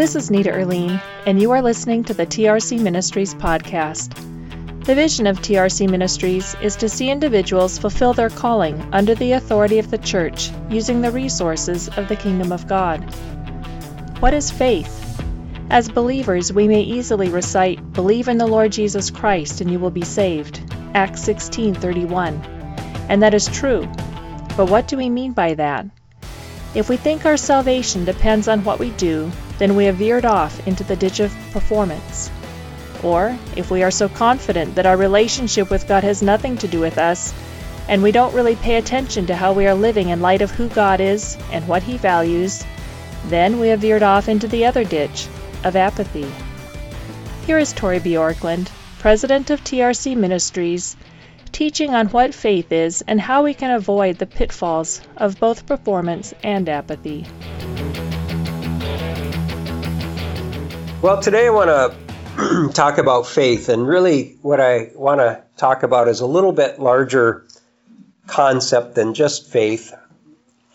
This 0.00 0.16
is 0.16 0.30
Nita 0.30 0.48
Erline, 0.48 0.98
and 1.26 1.38
you 1.38 1.50
are 1.50 1.60
listening 1.60 2.04
to 2.04 2.14
the 2.14 2.24
TRC 2.24 2.80
Ministries 2.80 3.34
podcast. 3.34 4.14
The 4.86 4.94
vision 4.94 5.26
of 5.26 5.40
TRC 5.40 5.90
Ministries 5.90 6.56
is 6.62 6.76
to 6.76 6.88
see 6.88 7.10
individuals 7.10 7.76
fulfill 7.76 8.14
their 8.14 8.30
calling 8.30 8.80
under 8.94 9.14
the 9.14 9.32
authority 9.32 9.78
of 9.78 9.90
the 9.90 9.98
church 9.98 10.52
using 10.70 11.02
the 11.02 11.10
resources 11.10 11.88
of 11.98 12.08
the 12.08 12.16
kingdom 12.16 12.50
of 12.50 12.66
God. 12.66 13.00
What 14.20 14.32
is 14.32 14.50
faith? 14.50 15.22
As 15.68 15.90
believers, 15.90 16.50
we 16.50 16.66
may 16.66 16.80
easily 16.80 17.28
recite, 17.28 17.92
Believe 17.92 18.28
in 18.28 18.38
the 18.38 18.46
Lord 18.46 18.72
Jesus 18.72 19.10
Christ 19.10 19.60
and 19.60 19.70
you 19.70 19.78
will 19.78 19.90
be 19.90 20.00
saved. 20.00 20.62
Acts 20.94 21.20
16:31. 21.24 22.40
And 23.10 23.22
that 23.22 23.34
is 23.34 23.48
true. 23.48 23.86
But 24.56 24.70
what 24.70 24.88
do 24.88 24.96
we 24.96 25.10
mean 25.10 25.32
by 25.32 25.52
that? 25.52 25.84
If 26.74 26.88
we 26.88 26.96
think 26.96 27.26
our 27.26 27.36
salvation 27.36 28.06
depends 28.06 28.48
on 28.48 28.64
what 28.64 28.78
we 28.78 28.92
do, 28.92 29.30
then 29.60 29.76
we 29.76 29.84
have 29.84 29.96
veered 29.96 30.24
off 30.24 30.66
into 30.66 30.82
the 30.82 30.96
ditch 30.96 31.20
of 31.20 31.36
performance. 31.52 32.30
Or, 33.02 33.38
if 33.56 33.70
we 33.70 33.82
are 33.82 33.90
so 33.90 34.08
confident 34.08 34.74
that 34.74 34.86
our 34.86 34.96
relationship 34.96 35.68
with 35.70 35.86
God 35.86 36.02
has 36.02 36.22
nothing 36.22 36.56
to 36.58 36.66
do 36.66 36.80
with 36.80 36.96
us, 36.96 37.34
and 37.86 38.02
we 38.02 38.10
don't 38.10 38.32
really 38.32 38.56
pay 38.56 38.76
attention 38.76 39.26
to 39.26 39.36
how 39.36 39.52
we 39.52 39.66
are 39.66 39.74
living 39.74 40.08
in 40.08 40.22
light 40.22 40.40
of 40.40 40.50
who 40.50 40.68
God 40.70 40.98
is 40.98 41.36
and 41.52 41.68
what 41.68 41.82
He 41.82 41.98
values, 41.98 42.64
then 43.26 43.60
we 43.60 43.68
have 43.68 43.80
veered 43.80 44.02
off 44.02 44.30
into 44.30 44.48
the 44.48 44.64
other 44.64 44.82
ditch 44.82 45.28
of 45.62 45.76
apathy. 45.76 46.26
Here 47.46 47.58
is 47.58 47.74
Tori 47.74 48.00
Bjorklund, 48.00 48.68
President 48.98 49.50
of 49.50 49.62
TRC 49.62 50.16
Ministries, 50.16 50.96
teaching 51.52 51.94
on 51.94 52.06
what 52.08 52.32
faith 52.32 52.72
is 52.72 53.02
and 53.06 53.20
how 53.20 53.42
we 53.42 53.52
can 53.52 53.72
avoid 53.72 54.16
the 54.16 54.26
pitfalls 54.26 55.02
of 55.18 55.38
both 55.38 55.66
performance 55.66 56.32
and 56.42 56.66
apathy. 56.66 57.26
Well, 61.02 61.22
today 61.22 61.46
I 61.46 61.50
want 61.50 61.94
to 62.36 62.70
talk 62.74 62.98
about 62.98 63.26
faith, 63.26 63.70
and 63.70 63.88
really 63.88 64.36
what 64.42 64.60
I 64.60 64.90
want 64.94 65.20
to 65.20 65.42
talk 65.56 65.82
about 65.82 66.08
is 66.08 66.20
a 66.20 66.26
little 66.26 66.52
bit 66.52 66.78
larger 66.78 67.46
concept 68.26 68.96
than 68.96 69.14
just 69.14 69.50
faith. 69.50 69.94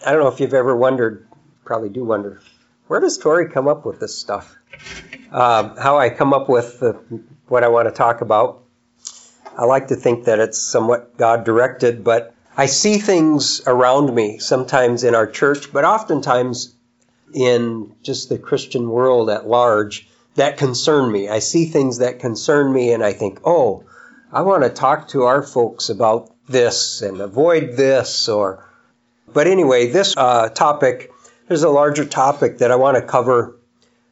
I 0.03 0.11
don't 0.11 0.21
know 0.21 0.29
if 0.29 0.39
you've 0.39 0.55
ever 0.55 0.75
wondered, 0.75 1.27
probably 1.63 1.89
do 1.89 2.03
wonder, 2.03 2.41
where 2.87 2.99
does 2.99 3.19
Tori 3.19 3.51
come 3.51 3.67
up 3.67 3.85
with 3.85 3.99
this 3.99 4.17
stuff? 4.17 4.55
Um, 5.31 5.77
how 5.77 5.99
I 5.99 6.09
come 6.09 6.33
up 6.33 6.49
with 6.49 6.79
the, 6.79 6.93
what 7.47 7.63
I 7.63 7.67
want 7.67 7.87
to 7.87 7.93
talk 7.93 8.21
about. 8.21 8.63
I 9.55 9.65
like 9.65 9.89
to 9.89 9.95
think 9.95 10.25
that 10.25 10.39
it's 10.39 10.59
somewhat 10.59 11.17
God 11.17 11.43
directed, 11.43 12.03
but 12.03 12.33
I 12.57 12.65
see 12.65 12.97
things 12.97 13.61
around 13.67 14.15
me, 14.15 14.39
sometimes 14.39 15.03
in 15.03 15.13
our 15.13 15.27
church, 15.27 15.71
but 15.71 15.85
oftentimes 15.85 16.73
in 17.31 17.95
just 18.01 18.29
the 18.29 18.39
Christian 18.39 18.89
world 18.89 19.29
at 19.29 19.47
large, 19.47 20.09
that 20.35 20.57
concern 20.57 21.11
me. 21.11 21.27
I 21.29 21.39
see 21.39 21.65
things 21.65 21.99
that 21.99 22.19
concern 22.19 22.71
me, 22.71 22.93
and 22.93 23.03
I 23.03 23.13
think, 23.13 23.39
oh, 23.43 23.85
I 24.31 24.41
want 24.41 24.63
to 24.63 24.69
talk 24.69 25.09
to 25.09 25.23
our 25.23 25.41
folks 25.41 25.89
about 25.89 26.33
this 26.47 27.01
and 27.01 27.21
avoid 27.21 27.77
this, 27.77 28.29
or. 28.29 28.63
But 29.33 29.47
anyway, 29.47 29.91
this 29.91 30.13
uh, 30.15 30.49
topic, 30.49 31.11
there's 31.47 31.63
a 31.63 31.69
larger 31.69 32.05
topic 32.05 32.59
that 32.59 32.71
I 32.71 32.75
want 32.75 32.95
to 32.95 33.01
cover 33.01 33.57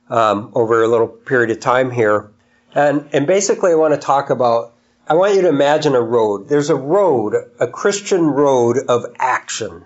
um, 0.09 0.51
over 0.55 0.83
a 0.83 0.87
little 0.87 1.07
period 1.07 1.51
of 1.51 1.59
time 1.59 1.91
here. 1.91 2.31
And, 2.75 3.07
and 3.13 3.27
basically, 3.27 3.71
I 3.71 3.75
want 3.75 3.93
to 3.93 3.99
talk 3.99 4.29
about, 4.29 4.73
I 5.07 5.13
want 5.15 5.35
you 5.35 5.41
to 5.43 5.49
imagine 5.49 5.95
a 5.95 6.01
road. 6.01 6.49
There's 6.49 6.69
a 6.69 6.75
road, 6.75 7.35
a 7.59 7.67
Christian 7.67 8.25
road 8.25 8.77
of 8.87 9.05
action. 9.19 9.85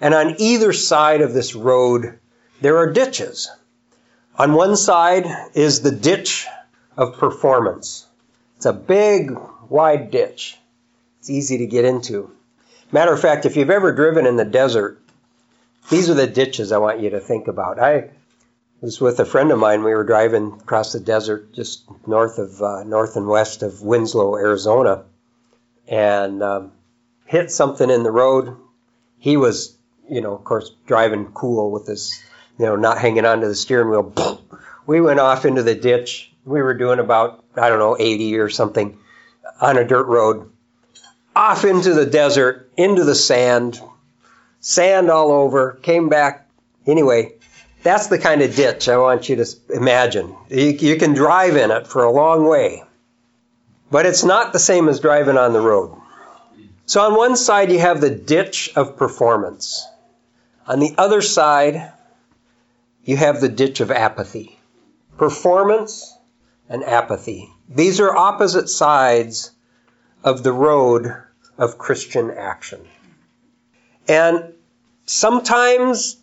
And 0.00 0.14
on 0.14 0.36
either 0.38 0.72
side 0.72 1.20
of 1.20 1.34
this 1.34 1.54
road, 1.54 2.18
there 2.60 2.78
are 2.78 2.92
ditches. 2.92 3.50
On 4.40 4.54
one 4.54 4.74
side 4.74 5.26
is 5.52 5.82
the 5.82 5.90
ditch 5.90 6.46
of 6.96 7.18
performance. 7.18 8.06
It's 8.56 8.64
a 8.64 8.72
big, 8.72 9.38
wide 9.68 10.10
ditch. 10.10 10.56
It's 11.18 11.28
easy 11.28 11.58
to 11.58 11.66
get 11.66 11.84
into. 11.84 12.30
Matter 12.90 13.12
of 13.12 13.20
fact, 13.20 13.44
if 13.44 13.54
you've 13.54 13.68
ever 13.68 13.92
driven 13.92 14.24
in 14.24 14.36
the 14.36 14.46
desert, 14.46 14.98
these 15.90 16.08
are 16.08 16.14
the 16.14 16.26
ditches 16.26 16.72
I 16.72 16.78
want 16.78 17.00
you 17.00 17.10
to 17.10 17.20
think 17.20 17.48
about. 17.48 17.78
I 17.78 18.12
was 18.80 18.98
with 18.98 19.20
a 19.20 19.26
friend 19.26 19.52
of 19.52 19.58
mine. 19.58 19.84
We 19.84 19.92
were 19.92 20.04
driving 20.04 20.54
across 20.54 20.94
the 20.94 21.00
desert 21.00 21.52
just 21.52 21.84
north 22.06 22.38
of 22.38 22.62
uh, 22.62 22.84
north 22.84 23.16
and 23.16 23.28
west 23.28 23.62
of 23.62 23.82
Winslow, 23.82 24.36
Arizona, 24.36 25.04
and 25.86 26.42
um, 26.42 26.72
hit 27.26 27.50
something 27.50 27.90
in 27.90 28.04
the 28.04 28.10
road. 28.10 28.56
He 29.18 29.36
was, 29.36 29.76
you 30.08 30.22
know, 30.22 30.32
of 30.32 30.44
course, 30.44 30.70
driving 30.86 31.26
cool 31.26 31.70
with 31.70 31.84
this, 31.84 32.22
you 32.60 32.66
know, 32.66 32.76
not 32.76 32.98
hanging 32.98 33.24
onto 33.24 33.48
the 33.48 33.56
steering 33.56 33.90
wheel. 33.90 34.40
We 34.86 35.00
went 35.00 35.20
off 35.20 35.44
into 35.44 35.62
the 35.62 35.74
ditch. 35.76 36.32
We 36.44 36.62
were 36.62 36.74
doing 36.74 36.98
about 36.98 37.44
I 37.54 37.68
don't 37.68 37.78
know 37.78 37.96
80 37.98 38.38
or 38.38 38.48
something 38.48 38.98
on 39.60 39.76
a 39.76 39.84
dirt 39.84 40.06
road, 40.06 40.50
off 41.36 41.64
into 41.64 41.94
the 41.94 42.06
desert, 42.06 42.72
into 42.76 43.04
the 43.04 43.14
sand, 43.14 43.80
sand 44.58 45.10
all 45.10 45.30
over. 45.30 45.78
Came 45.82 46.08
back 46.08 46.48
anyway 46.86 47.34
that's 47.82 48.08
the 48.08 48.18
kind 48.18 48.42
of 48.42 48.54
ditch 48.54 48.88
I 48.88 48.98
want 48.98 49.28
you 49.28 49.36
to 49.36 49.46
imagine. 49.70 50.34
You, 50.48 50.66
you 50.66 50.96
can 50.96 51.14
drive 51.14 51.56
in 51.56 51.70
it 51.70 51.86
for 51.86 52.04
a 52.04 52.10
long 52.10 52.46
way, 52.46 52.84
but 53.90 54.06
it's 54.06 54.24
not 54.24 54.52
the 54.52 54.58
same 54.58 54.88
as 54.88 55.00
driving 55.00 55.38
on 55.38 55.52
the 55.52 55.60
road. 55.60 55.96
So 56.86 57.00
on 57.02 57.16
one 57.16 57.36
side, 57.36 57.70
you 57.70 57.78
have 57.78 58.00
the 58.00 58.10
ditch 58.10 58.72
of 58.76 58.96
performance. 58.96 59.86
On 60.66 60.80
the 60.80 60.94
other 60.98 61.22
side, 61.22 61.92
you 63.04 63.16
have 63.16 63.40
the 63.40 63.48
ditch 63.48 63.80
of 63.80 63.90
apathy. 63.90 64.58
Performance 65.16 66.16
and 66.68 66.84
apathy. 66.84 67.50
These 67.68 68.00
are 68.00 68.14
opposite 68.14 68.68
sides 68.68 69.50
of 70.22 70.42
the 70.42 70.52
road 70.52 71.12
of 71.58 71.78
Christian 71.78 72.30
action. 72.30 72.80
And 74.08 74.54
sometimes 75.06 76.16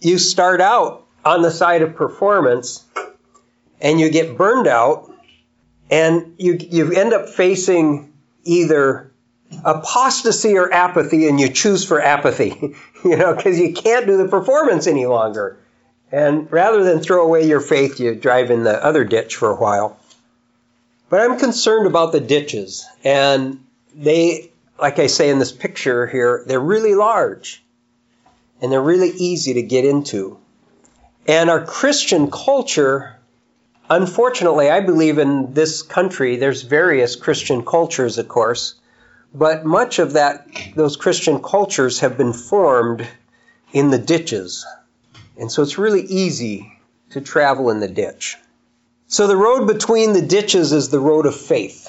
you 0.00 0.18
start 0.18 0.60
out 0.60 1.06
on 1.24 1.42
the 1.42 1.50
side 1.50 1.82
of 1.82 1.94
performance 1.94 2.84
and 3.80 4.00
you 4.00 4.10
get 4.10 4.36
burned 4.36 4.66
out 4.66 5.12
and 5.90 6.34
you, 6.38 6.58
you 6.60 6.92
end 6.92 7.12
up 7.12 7.28
facing 7.28 8.12
either 8.44 9.12
apostasy 9.64 10.56
or 10.56 10.72
apathy 10.72 11.28
and 11.28 11.38
you 11.38 11.48
choose 11.48 11.84
for 11.84 12.00
apathy, 12.00 12.74
you 13.04 13.16
know, 13.16 13.34
because 13.34 13.58
you 13.58 13.72
can't 13.72 14.06
do 14.06 14.16
the 14.16 14.28
performance 14.28 14.86
any 14.86 15.06
longer. 15.06 15.58
And 16.14 16.46
rather 16.52 16.84
than 16.84 17.00
throw 17.00 17.24
away 17.24 17.48
your 17.48 17.60
faith, 17.60 17.98
you 17.98 18.14
drive 18.14 18.52
in 18.52 18.62
the 18.62 18.84
other 18.84 19.02
ditch 19.02 19.34
for 19.34 19.50
a 19.50 19.56
while. 19.56 19.98
But 21.10 21.20
I'm 21.20 21.40
concerned 21.40 21.88
about 21.88 22.12
the 22.12 22.20
ditches. 22.20 22.86
And 23.02 23.64
they, 23.96 24.52
like 24.80 25.00
I 25.00 25.08
say 25.08 25.28
in 25.28 25.40
this 25.40 25.50
picture 25.50 26.06
here, 26.06 26.44
they're 26.46 26.60
really 26.60 26.94
large 26.94 27.64
and 28.62 28.70
they're 28.70 28.80
really 28.80 29.10
easy 29.10 29.54
to 29.54 29.62
get 29.62 29.84
into. 29.84 30.38
And 31.26 31.50
our 31.50 31.64
Christian 31.64 32.30
culture, 32.30 33.16
unfortunately, 33.90 34.70
I 34.70 34.78
believe 34.78 35.18
in 35.18 35.52
this 35.52 35.82
country, 35.82 36.36
there's 36.36 36.62
various 36.62 37.16
Christian 37.16 37.64
cultures, 37.64 38.18
of 38.18 38.28
course, 38.28 38.76
but 39.34 39.64
much 39.64 39.98
of 39.98 40.12
that, 40.12 40.46
those 40.76 40.96
Christian 40.96 41.42
cultures 41.42 41.98
have 41.98 42.16
been 42.16 42.32
formed 42.32 43.04
in 43.72 43.90
the 43.90 43.98
ditches. 43.98 44.64
And 45.38 45.50
so 45.50 45.62
it's 45.62 45.78
really 45.78 46.02
easy 46.02 46.72
to 47.10 47.20
travel 47.20 47.70
in 47.70 47.80
the 47.80 47.88
ditch. 47.88 48.36
So 49.06 49.26
the 49.26 49.36
road 49.36 49.66
between 49.66 50.12
the 50.12 50.22
ditches 50.22 50.72
is 50.72 50.88
the 50.88 51.00
road 51.00 51.26
of 51.26 51.36
faith. 51.36 51.88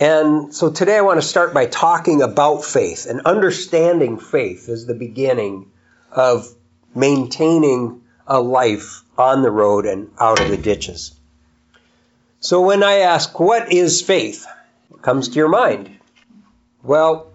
And 0.00 0.54
so 0.54 0.70
today 0.70 0.96
I 0.96 1.02
want 1.02 1.20
to 1.20 1.26
start 1.26 1.54
by 1.54 1.66
talking 1.66 2.22
about 2.22 2.64
faith 2.64 3.06
and 3.06 3.20
understanding 3.22 4.18
faith 4.18 4.68
as 4.68 4.86
the 4.86 4.94
beginning 4.94 5.70
of 6.10 6.48
maintaining 6.94 8.02
a 8.26 8.40
life 8.40 9.02
on 9.16 9.42
the 9.42 9.50
road 9.50 9.86
and 9.86 10.10
out 10.18 10.40
of 10.40 10.48
the 10.48 10.56
ditches. 10.56 11.14
So 12.40 12.60
when 12.60 12.82
I 12.82 12.98
ask, 12.98 13.38
what 13.38 13.72
is 13.72 14.02
faith? 14.02 14.46
What 14.88 15.02
comes 15.02 15.28
to 15.28 15.34
your 15.36 15.48
mind? 15.48 15.90
Well, 16.82 17.32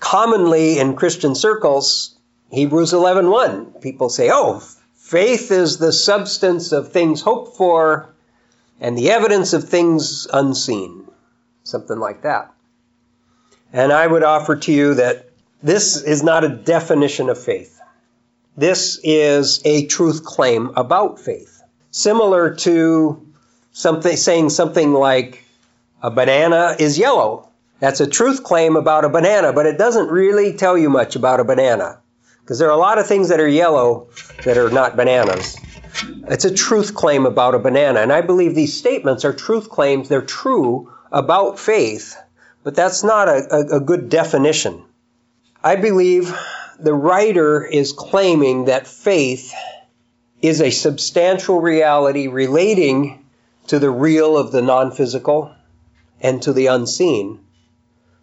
commonly 0.00 0.78
in 0.78 0.96
Christian 0.96 1.34
circles, 1.34 2.17
Hebrews 2.50 2.92
11:1, 2.92 3.80
people 3.80 4.08
say, 4.08 4.30
"Oh, 4.32 4.62
faith 4.94 5.50
is 5.50 5.78
the 5.78 5.92
substance 5.92 6.72
of 6.72 6.92
things 6.92 7.20
hoped 7.20 7.56
for 7.56 8.08
and 8.80 8.96
the 8.96 9.10
evidence 9.10 9.52
of 9.52 9.68
things 9.68 10.26
unseen." 10.32 11.08
something 11.68 11.98
like 11.98 12.22
that. 12.22 12.52
And 13.72 13.92
I 13.92 14.06
would 14.06 14.22
offer 14.22 14.56
to 14.56 14.72
you 14.72 14.94
that 14.94 15.28
this 15.62 16.02
is 16.02 16.22
not 16.22 16.44
a 16.44 16.48
definition 16.48 17.28
of 17.28 17.38
faith. 17.38 17.78
This 18.56 18.98
is 19.04 19.60
a 19.64 19.86
truth 19.86 20.24
claim 20.24 20.72
about 20.74 21.20
faith. 21.20 21.62
Similar 21.90 22.54
to 22.56 23.22
something 23.72 24.16
saying 24.16 24.50
something 24.50 24.92
like 24.92 25.44
a 26.02 26.10
banana 26.10 26.76
is 26.78 26.98
yellow. 26.98 27.48
That's 27.80 28.00
a 28.00 28.06
truth 28.06 28.42
claim 28.42 28.76
about 28.76 29.04
a 29.04 29.08
banana, 29.08 29.52
but 29.52 29.66
it 29.66 29.78
doesn't 29.78 30.08
really 30.08 30.54
tell 30.54 30.76
you 30.76 30.90
much 30.90 31.14
about 31.14 31.40
a 31.40 31.44
banana. 31.44 31.98
Because 32.48 32.60
there 32.60 32.68
are 32.68 32.78
a 32.78 32.80
lot 32.80 32.96
of 32.96 33.06
things 33.06 33.28
that 33.28 33.40
are 33.40 33.46
yellow 33.46 34.08
that 34.44 34.56
are 34.56 34.70
not 34.70 34.96
bananas. 34.96 35.60
It's 36.28 36.46
a 36.46 36.54
truth 36.54 36.94
claim 36.94 37.26
about 37.26 37.54
a 37.54 37.58
banana. 37.58 38.00
And 38.00 38.10
I 38.10 38.22
believe 38.22 38.54
these 38.54 38.74
statements 38.74 39.26
are 39.26 39.34
truth 39.34 39.68
claims. 39.68 40.08
They're 40.08 40.22
true 40.22 40.90
about 41.12 41.58
faith, 41.58 42.16
but 42.64 42.74
that's 42.74 43.04
not 43.04 43.28
a, 43.28 43.54
a, 43.54 43.76
a 43.76 43.80
good 43.80 44.08
definition. 44.08 44.82
I 45.62 45.76
believe 45.76 46.34
the 46.78 46.94
writer 46.94 47.66
is 47.66 47.92
claiming 47.92 48.64
that 48.64 48.86
faith 48.86 49.52
is 50.40 50.62
a 50.62 50.70
substantial 50.70 51.60
reality 51.60 52.28
relating 52.28 53.26
to 53.66 53.78
the 53.78 53.90
real 53.90 54.38
of 54.38 54.52
the 54.52 54.62
non 54.62 54.90
physical 54.90 55.54
and 56.18 56.40
to 56.44 56.54
the 56.54 56.68
unseen. 56.68 57.40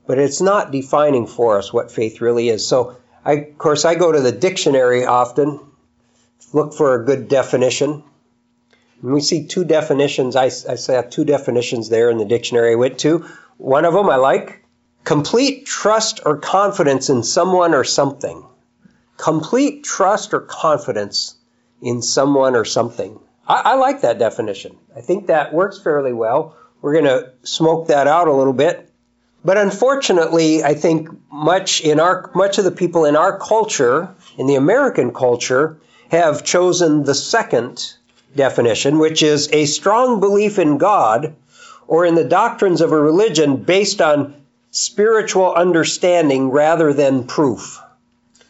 But 0.07 0.17
it's 0.17 0.41
not 0.41 0.71
defining 0.71 1.27
for 1.27 1.59
us 1.59 1.71
what 1.71 1.91
faith 1.91 2.21
really 2.21 2.49
is. 2.49 2.67
So, 2.67 2.97
I, 3.25 3.33
of 3.33 3.57
course, 3.57 3.85
I 3.85 3.95
go 3.95 4.11
to 4.11 4.21
the 4.21 4.31
dictionary 4.31 5.05
often, 5.05 5.59
look 6.53 6.73
for 6.73 6.93
a 6.93 7.05
good 7.05 7.27
definition. 7.27 8.03
And 9.01 9.13
we 9.13 9.21
see 9.21 9.47
two 9.47 9.65
definitions. 9.65 10.35
I, 10.35 10.45
I 10.45 10.75
say 10.75 11.03
two 11.09 11.25
definitions 11.25 11.89
there 11.89 12.09
in 12.09 12.17
the 12.17 12.25
dictionary 12.25 12.73
I 12.73 12.75
went 12.75 12.99
to. 12.99 13.25
One 13.57 13.85
of 13.85 13.93
them 13.93 14.09
I 14.09 14.17
like 14.17 14.63
complete 15.03 15.65
trust 15.65 16.21
or 16.25 16.37
confidence 16.37 17.09
in 17.09 17.23
someone 17.23 17.73
or 17.73 17.83
something. 17.83 18.45
Complete 19.17 19.83
trust 19.83 20.33
or 20.33 20.41
confidence 20.41 21.35
in 21.81 22.01
someone 22.01 22.55
or 22.55 22.65
something. 22.65 23.19
I, 23.47 23.61
I 23.65 23.73
like 23.75 24.01
that 24.01 24.19
definition. 24.19 24.77
I 24.95 25.01
think 25.01 25.27
that 25.27 25.53
works 25.53 25.79
fairly 25.79 26.13
well. 26.13 26.57
We're 26.81 26.93
going 26.93 27.05
to 27.05 27.31
smoke 27.43 27.87
that 27.87 28.07
out 28.07 28.27
a 28.27 28.33
little 28.33 28.53
bit. 28.53 28.91
But 29.45 29.59
unfortunately, 29.59 30.63
I 30.63 30.73
think 30.73 31.07
much 31.31 31.79
in 31.81 31.99
our 31.99 32.31
much 32.33 32.57
of 32.57 32.63
the 32.63 32.71
people 32.71 33.05
in 33.05 33.15
our 33.15 33.37
culture, 33.37 34.09
in 34.39 34.47
the 34.47 34.55
American 34.55 35.13
culture, 35.13 35.77
have 36.09 36.43
chosen 36.43 37.03
the 37.03 37.13
second 37.13 37.93
definition, 38.35 38.97
which 38.97 39.21
is 39.21 39.47
a 39.53 39.65
strong 39.65 40.19
belief 40.19 40.57
in 40.57 40.79
God 40.79 41.35
or 41.87 42.07
in 42.07 42.15
the 42.15 42.23
doctrines 42.23 42.81
of 42.81 42.91
a 42.91 42.99
religion 42.99 43.57
based 43.57 44.01
on 44.01 44.33
spiritual 44.71 45.53
understanding 45.53 46.49
rather 46.49 46.91
than 46.91 47.27
proof. 47.27 47.79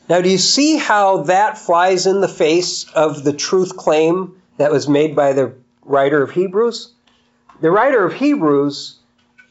Now, 0.08 0.22
do 0.22 0.30
you 0.30 0.38
see 0.38 0.78
how 0.78 1.24
that 1.24 1.58
flies 1.58 2.08
in 2.08 2.22
the 2.22 2.30
face 2.30 2.86
of 2.92 3.26
the 3.26 3.34
truth 3.34 3.76
claim 3.76 4.42
that 4.58 4.72
was 4.72 4.88
made 4.88 5.14
by 5.14 5.34
the 5.34 5.56
writer 5.84 6.24
of 6.24 6.32
Hebrews? 6.32 6.94
The 7.60 7.72
writer 7.72 8.06
of 8.06 8.14
Hebrews, 8.14 8.96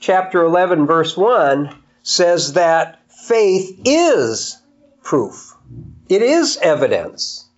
chapter 0.04 0.42
11, 0.42 0.86
verse 0.86 1.16
1, 1.16 1.74
says 2.02 2.52
that 2.52 3.00
faith 3.10 3.80
is 3.86 4.60
proof, 5.02 5.54
it 6.10 6.20
is 6.20 6.58
evidence, 6.58 7.48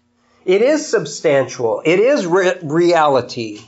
it 0.44 0.62
is 0.62 0.87
substantial, 0.87 1.82
it 1.84 1.98
is 1.98 2.25
re- 2.25 2.58
reality. 2.62 3.60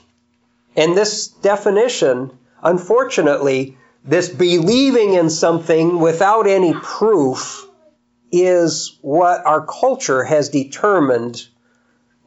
And 0.77 0.97
this 0.97 1.27
definition, 1.27 2.31
unfortunately, 2.63 3.77
this 4.05 4.29
believing 4.29 5.15
in 5.15 5.29
something 5.29 5.99
without 5.99 6.47
any 6.47 6.73
proof, 6.73 7.67
is 8.31 8.97
what 9.01 9.45
our 9.45 9.67
culture 9.67 10.23
has 10.23 10.51
determined 10.51 11.49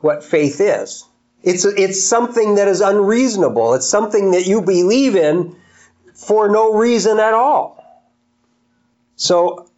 what 0.01 0.23
faith 0.23 0.59
is. 0.59 1.05
It's, 1.43 1.63
it's 1.63 2.03
something 2.03 2.55
that 2.55 2.67
is 2.67 2.81
unreasonable. 2.81 3.75
It's 3.75 3.87
something 3.87 4.31
that 4.31 4.47
you 4.47 4.61
believe 4.61 5.15
in 5.15 5.55
for 6.21 6.49
no 6.49 6.73
reason 6.73 7.19
at 7.19 7.33
all. 7.33 7.83
So, 9.15 9.69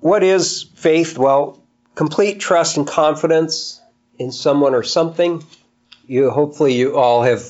what 0.00 0.22
is 0.22 0.64
faith? 0.74 1.16
Well, 1.16 1.62
complete 1.94 2.40
trust 2.40 2.76
and 2.76 2.86
confidence 2.86 3.80
in 4.18 4.32
someone 4.32 4.74
or 4.74 4.82
something. 4.82 5.44
You 6.06 6.30
hopefully 6.30 6.74
you 6.74 6.96
all 6.96 7.22
have 7.22 7.42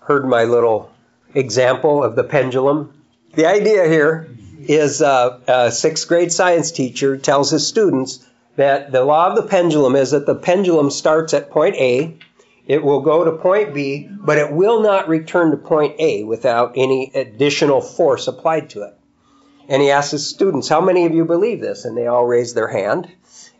heard 0.00 0.26
my 0.26 0.44
little 0.44 0.90
example 1.34 2.02
of 2.02 2.16
the 2.16 2.24
pendulum. 2.24 2.92
The 3.34 3.46
idea 3.46 3.86
here 3.86 4.28
is 4.60 5.02
uh, 5.02 5.38
a 5.46 5.70
sixth 5.70 6.08
grade 6.08 6.32
science 6.32 6.72
teacher 6.72 7.16
tells 7.16 7.50
his 7.50 7.66
students 7.66 8.26
that 8.56 8.90
the 8.90 9.04
law 9.04 9.28
of 9.28 9.36
the 9.36 9.42
pendulum 9.42 9.94
is 9.94 10.12
that 10.12 10.26
the 10.26 10.34
pendulum 10.34 10.90
starts 10.90 11.34
at 11.34 11.50
point 11.50 11.76
A, 11.76 12.16
it 12.66 12.82
will 12.82 13.00
go 13.00 13.24
to 13.24 13.32
point 13.32 13.74
B, 13.74 14.08
but 14.10 14.38
it 14.38 14.52
will 14.52 14.80
not 14.80 15.08
return 15.08 15.50
to 15.52 15.56
point 15.56 15.96
A 15.98 16.24
without 16.24 16.72
any 16.76 17.10
additional 17.14 17.80
force 17.80 18.26
applied 18.26 18.70
to 18.70 18.82
it. 18.82 18.94
And 19.68 19.82
he 19.82 19.90
asks 19.90 20.12
his 20.12 20.28
students, 20.28 20.68
How 20.68 20.80
many 20.80 21.06
of 21.06 21.14
you 21.14 21.24
believe 21.24 21.60
this? 21.60 21.84
And 21.84 21.96
they 21.96 22.06
all 22.06 22.26
raise 22.26 22.54
their 22.54 22.68
hand. 22.68 23.08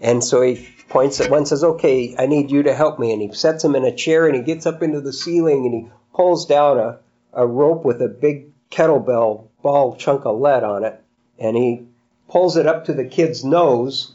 And 0.01 0.23
so 0.23 0.43
he 0.43 0.69
points 0.89 1.21
at 1.21 1.31
one 1.31 1.47
says, 1.47 1.65
Okay, 1.65 2.15
I 2.19 2.27
need 2.27 2.51
you 2.51 2.65
to 2.65 2.75
help 2.75 2.99
me. 2.99 3.13
And 3.13 3.23
he 3.23 3.33
sets 3.33 3.65
him 3.65 3.75
in 3.75 3.85
a 3.85 3.95
chair 3.95 4.27
and 4.27 4.37
he 4.37 4.43
gets 4.43 4.67
up 4.67 4.83
into 4.83 5.01
the 5.01 5.13
ceiling 5.13 5.67
and 5.67 5.75
he 5.75 5.91
pulls 6.15 6.47
down 6.47 6.79
a, 6.79 6.99
a 7.33 7.47
rope 7.47 7.85
with 7.85 8.01
a 8.03 8.09
big 8.09 8.53
kettlebell 8.71 9.49
ball 9.63 9.97
chunk 9.97 10.25
of 10.25 10.39
lead 10.39 10.65
on 10.65 10.85
it, 10.85 11.03
and 11.39 11.57
he 11.57 11.87
pulls 12.29 12.57
it 12.57 12.67
up 12.67 12.85
to 12.85 12.93
the 12.93 13.05
kid's 13.05 13.45
nose, 13.45 14.15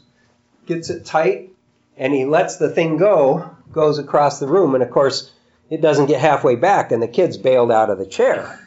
gets 0.66 0.90
it 0.90 1.04
tight, 1.04 1.50
and 1.96 2.12
he 2.12 2.24
lets 2.24 2.56
the 2.56 2.70
thing 2.70 2.96
go, 2.96 3.51
goes 3.72 3.98
across 3.98 4.38
the 4.38 4.46
room, 4.46 4.74
and 4.74 4.82
of 4.82 4.90
course, 4.90 5.30
it 5.70 5.80
doesn't 5.80 6.06
get 6.06 6.20
halfway 6.20 6.54
back, 6.54 6.92
and 6.92 7.02
the 7.02 7.08
kid's 7.08 7.36
bailed 7.36 7.72
out 7.72 7.90
of 7.90 7.98
the 7.98 8.06
chair. 8.06 8.58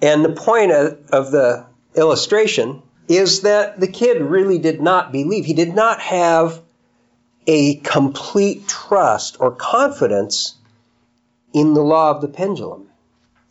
And 0.00 0.24
the 0.24 0.32
point 0.32 0.72
of, 0.72 0.98
of 1.10 1.30
the 1.30 1.66
illustration 1.96 2.82
is 3.08 3.42
that 3.42 3.80
the 3.80 3.88
kid 3.88 4.20
really 4.20 4.58
did 4.58 4.80
not 4.80 5.12
believe. 5.12 5.44
He 5.44 5.54
did 5.54 5.74
not 5.74 6.00
have 6.00 6.60
a 7.46 7.76
complete 7.76 8.66
trust 8.66 9.36
or 9.40 9.50
confidence 9.50 10.54
in 11.52 11.74
the 11.74 11.82
law 11.82 12.10
of 12.10 12.20
the 12.20 12.28
pendulum. 12.28 12.88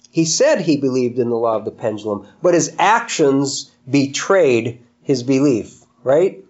He 0.10 0.26
said 0.26 0.62
he 0.62 0.78
believed 0.78 1.20
in 1.20 1.30
the 1.30 1.36
law 1.36 1.56
of 1.56 1.66
the 1.66 1.72
pendulum, 1.72 2.28
but 2.42 2.54
his 2.54 2.76
actions 2.78 3.72
betrayed 3.90 4.80
his 5.02 5.24
belief, 5.24 5.84
right? 6.04 6.44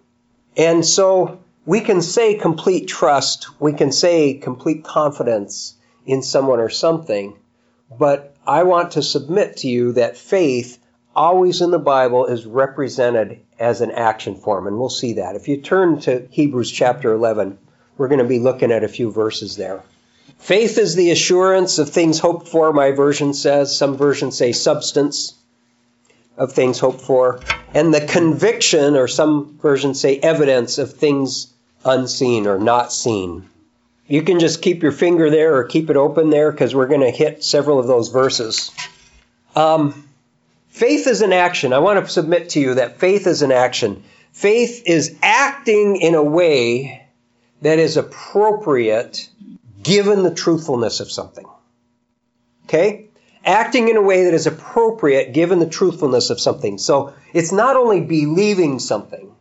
And 0.56 0.84
so 0.84 1.40
we 1.66 1.80
can 1.80 2.02
say 2.02 2.34
complete 2.34 2.88
trust, 2.88 3.48
we 3.60 3.72
can 3.72 3.90
say 3.90 4.34
complete 4.34 4.84
confidence 4.84 5.74
in 6.04 6.22
someone 6.22 6.60
or 6.60 6.68
something, 6.68 7.38
but 7.98 8.36
I 8.46 8.64
want 8.64 8.92
to 8.92 9.02
submit 9.02 9.58
to 9.58 9.68
you 9.68 9.92
that 9.92 10.18
faith 10.18 10.78
always 11.16 11.62
in 11.62 11.70
the 11.70 11.78
Bible 11.78 12.26
is 12.26 12.44
represented 12.44 13.40
as 13.58 13.80
an 13.80 13.92
action 13.92 14.34
form, 14.36 14.66
and 14.66 14.78
we'll 14.78 14.90
see 14.90 15.14
that. 15.14 15.36
If 15.36 15.48
you 15.48 15.58
turn 15.58 16.00
to 16.00 16.26
Hebrews 16.30 16.70
chapter 16.70 17.12
11, 17.14 17.58
we're 17.96 18.08
going 18.08 18.18
to 18.18 18.24
be 18.24 18.40
looking 18.40 18.72
at 18.72 18.84
a 18.84 18.88
few 18.88 19.10
verses 19.10 19.56
there. 19.56 19.82
Faith 20.38 20.76
is 20.76 20.94
the 20.94 21.12
assurance 21.12 21.78
of 21.78 21.88
things 21.88 22.18
hoped 22.18 22.48
for, 22.48 22.72
my 22.72 22.90
version 22.90 23.32
says. 23.32 23.74
Some 23.74 23.96
versions 23.96 24.36
say 24.36 24.52
substance 24.52 25.34
of 26.36 26.52
things 26.52 26.80
hoped 26.80 27.00
for. 27.00 27.40
And 27.72 27.94
the 27.94 28.04
conviction, 28.04 28.96
or 28.96 29.08
some 29.08 29.56
versions 29.58 30.00
say 30.00 30.18
evidence 30.18 30.78
of 30.78 30.92
things 30.92 31.53
unseen 31.84 32.46
or 32.46 32.58
not 32.58 32.92
seen. 32.92 33.48
You 34.06 34.22
can 34.22 34.38
just 34.38 34.62
keep 34.62 34.82
your 34.82 34.92
finger 34.92 35.30
there 35.30 35.56
or 35.56 35.64
keep 35.64 35.88
it 35.88 35.96
open 35.96 36.30
there 36.30 36.52
because 36.52 36.74
we're 36.74 36.88
going 36.88 37.00
to 37.00 37.10
hit 37.10 37.42
several 37.42 37.78
of 37.78 37.86
those 37.86 38.08
verses. 38.10 38.70
Um, 39.56 40.08
faith 40.68 41.06
is 41.06 41.22
an 41.22 41.32
action. 41.32 41.72
I 41.72 41.78
want 41.78 42.04
to 42.04 42.10
submit 42.10 42.50
to 42.50 42.60
you 42.60 42.74
that 42.74 42.98
faith 42.98 43.26
is 43.26 43.42
an 43.42 43.52
action. 43.52 44.02
Faith 44.32 44.82
is 44.86 45.16
acting 45.22 45.96
in 45.96 46.14
a 46.14 46.22
way 46.22 47.06
that 47.62 47.78
is 47.78 47.96
appropriate 47.96 49.30
given 49.82 50.22
the 50.22 50.34
truthfulness 50.34 51.00
of 51.00 51.10
something. 51.10 51.46
Okay? 52.66 53.06
Acting 53.44 53.88
in 53.88 53.96
a 53.96 54.02
way 54.02 54.24
that 54.24 54.34
is 54.34 54.46
appropriate 54.46 55.32
given 55.32 55.60
the 55.60 55.68
truthfulness 55.68 56.30
of 56.30 56.40
something. 56.40 56.78
So 56.78 57.14
it's 57.32 57.52
not 57.52 57.76
only 57.76 58.00
believing 58.00 58.78
something. 58.80 59.34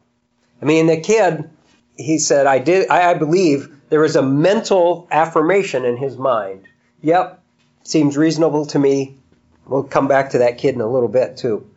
I 0.61 0.65
mean, 0.65 0.87
the 0.87 1.01
kid, 1.01 1.49
he 1.95 2.17
said, 2.17 2.47
I 2.47 2.59
did, 2.59 2.89
I, 2.89 3.11
I 3.11 3.13
believe 3.13 3.75
there 3.89 3.99
was 3.99 4.15
a 4.15 4.21
mental 4.21 5.07
affirmation 5.11 5.85
in 5.85 5.97
his 5.97 6.17
mind. 6.17 6.67
Yep, 7.01 7.41
seems 7.83 8.17
reasonable 8.17 8.65
to 8.67 8.79
me. 8.79 9.17
We'll 9.65 9.83
come 9.83 10.07
back 10.07 10.31
to 10.31 10.39
that 10.39 10.57
kid 10.57 10.75
in 10.75 10.81
a 10.81 10.89
little 10.89 11.09
bit 11.09 11.37
too. 11.37 11.69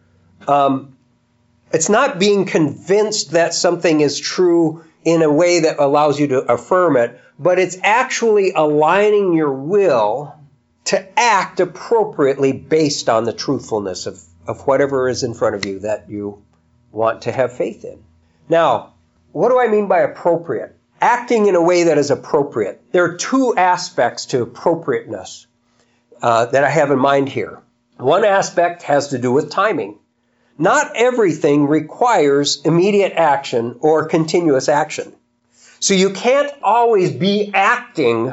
Um, 0.49 0.96
it's 1.73 1.88
not 1.88 2.18
being 2.18 2.46
convinced 2.46 3.32
that 3.32 3.54
something 3.54 4.00
is 4.00 4.18
true 4.18 4.85
in 5.04 5.23
a 5.23 5.32
way 5.32 5.61
that 5.61 5.78
allows 5.78 6.18
you 6.18 6.28
to 6.28 6.52
affirm 6.52 6.96
it, 6.96 7.20
but 7.38 7.58
it's 7.58 7.76
actually 7.82 8.52
aligning 8.52 9.35
your 9.35 9.52
will 9.52 10.35
to 10.87 11.18
act 11.18 11.61
appropriately 11.61 12.52
based 12.52 13.08
on 13.08 13.25
the 13.25 13.32
truthfulness 13.32 14.06
of, 14.06 14.20
of 14.46 14.66
whatever 14.66 15.08
is 15.08 15.23
in 15.23 15.35
front 15.35 15.54
of 15.54 15.64
you 15.66 15.80
that 15.80 16.08
you 16.08 16.42
want 16.92 17.23
to 17.23 17.32
have 17.32 17.56
faith 17.56 17.85
in. 17.85 18.02
Now, 18.49 18.94
what 19.37 19.50
do 19.50 19.61
I 19.61 19.69
mean 19.69 19.87
by 19.87 19.99
appropriate? 19.99 20.75
Acting 20.99 21.47
in 21.47 21.57
a 21.57 21.62
way 21.62 21.85
that 21.85 21.99
is 21.99 22.11
appropriate. 22.11 22.81
There 22.93 23.05
are 23.05 23.19
two 23.19 23.55
aspects 23.55 24.25
to 24.26 24.40
appropriateness 24.40 25.47
uh, 26.23 26.47
that 26.47 26.64
I 26.64 26.71
have 26.71 26.90
in 26.90 26.99
mind 26.99 27.28
here. 27.28 27.61
One 27.99 28.25
aspect 28.25 28.85
has 28.85 29.09
to 29.09 29.19
do 29.19 29.31
with 29.31 29.50
timing. 29.50 29.99
Not 30.57 30.93
everything 30.97 31.66
requires 31.66 32.62
immediate 32.64 33.12
action 33.12 33.76
or 33.81 34.07
continuous 34.07 34.71
action. 34.71 35.12
So 35.81 35.93
you 35.93 36.14
can't 36.14 36.50
always 36.62 37.12
be 37.12 37.50
acting 37.52 38.33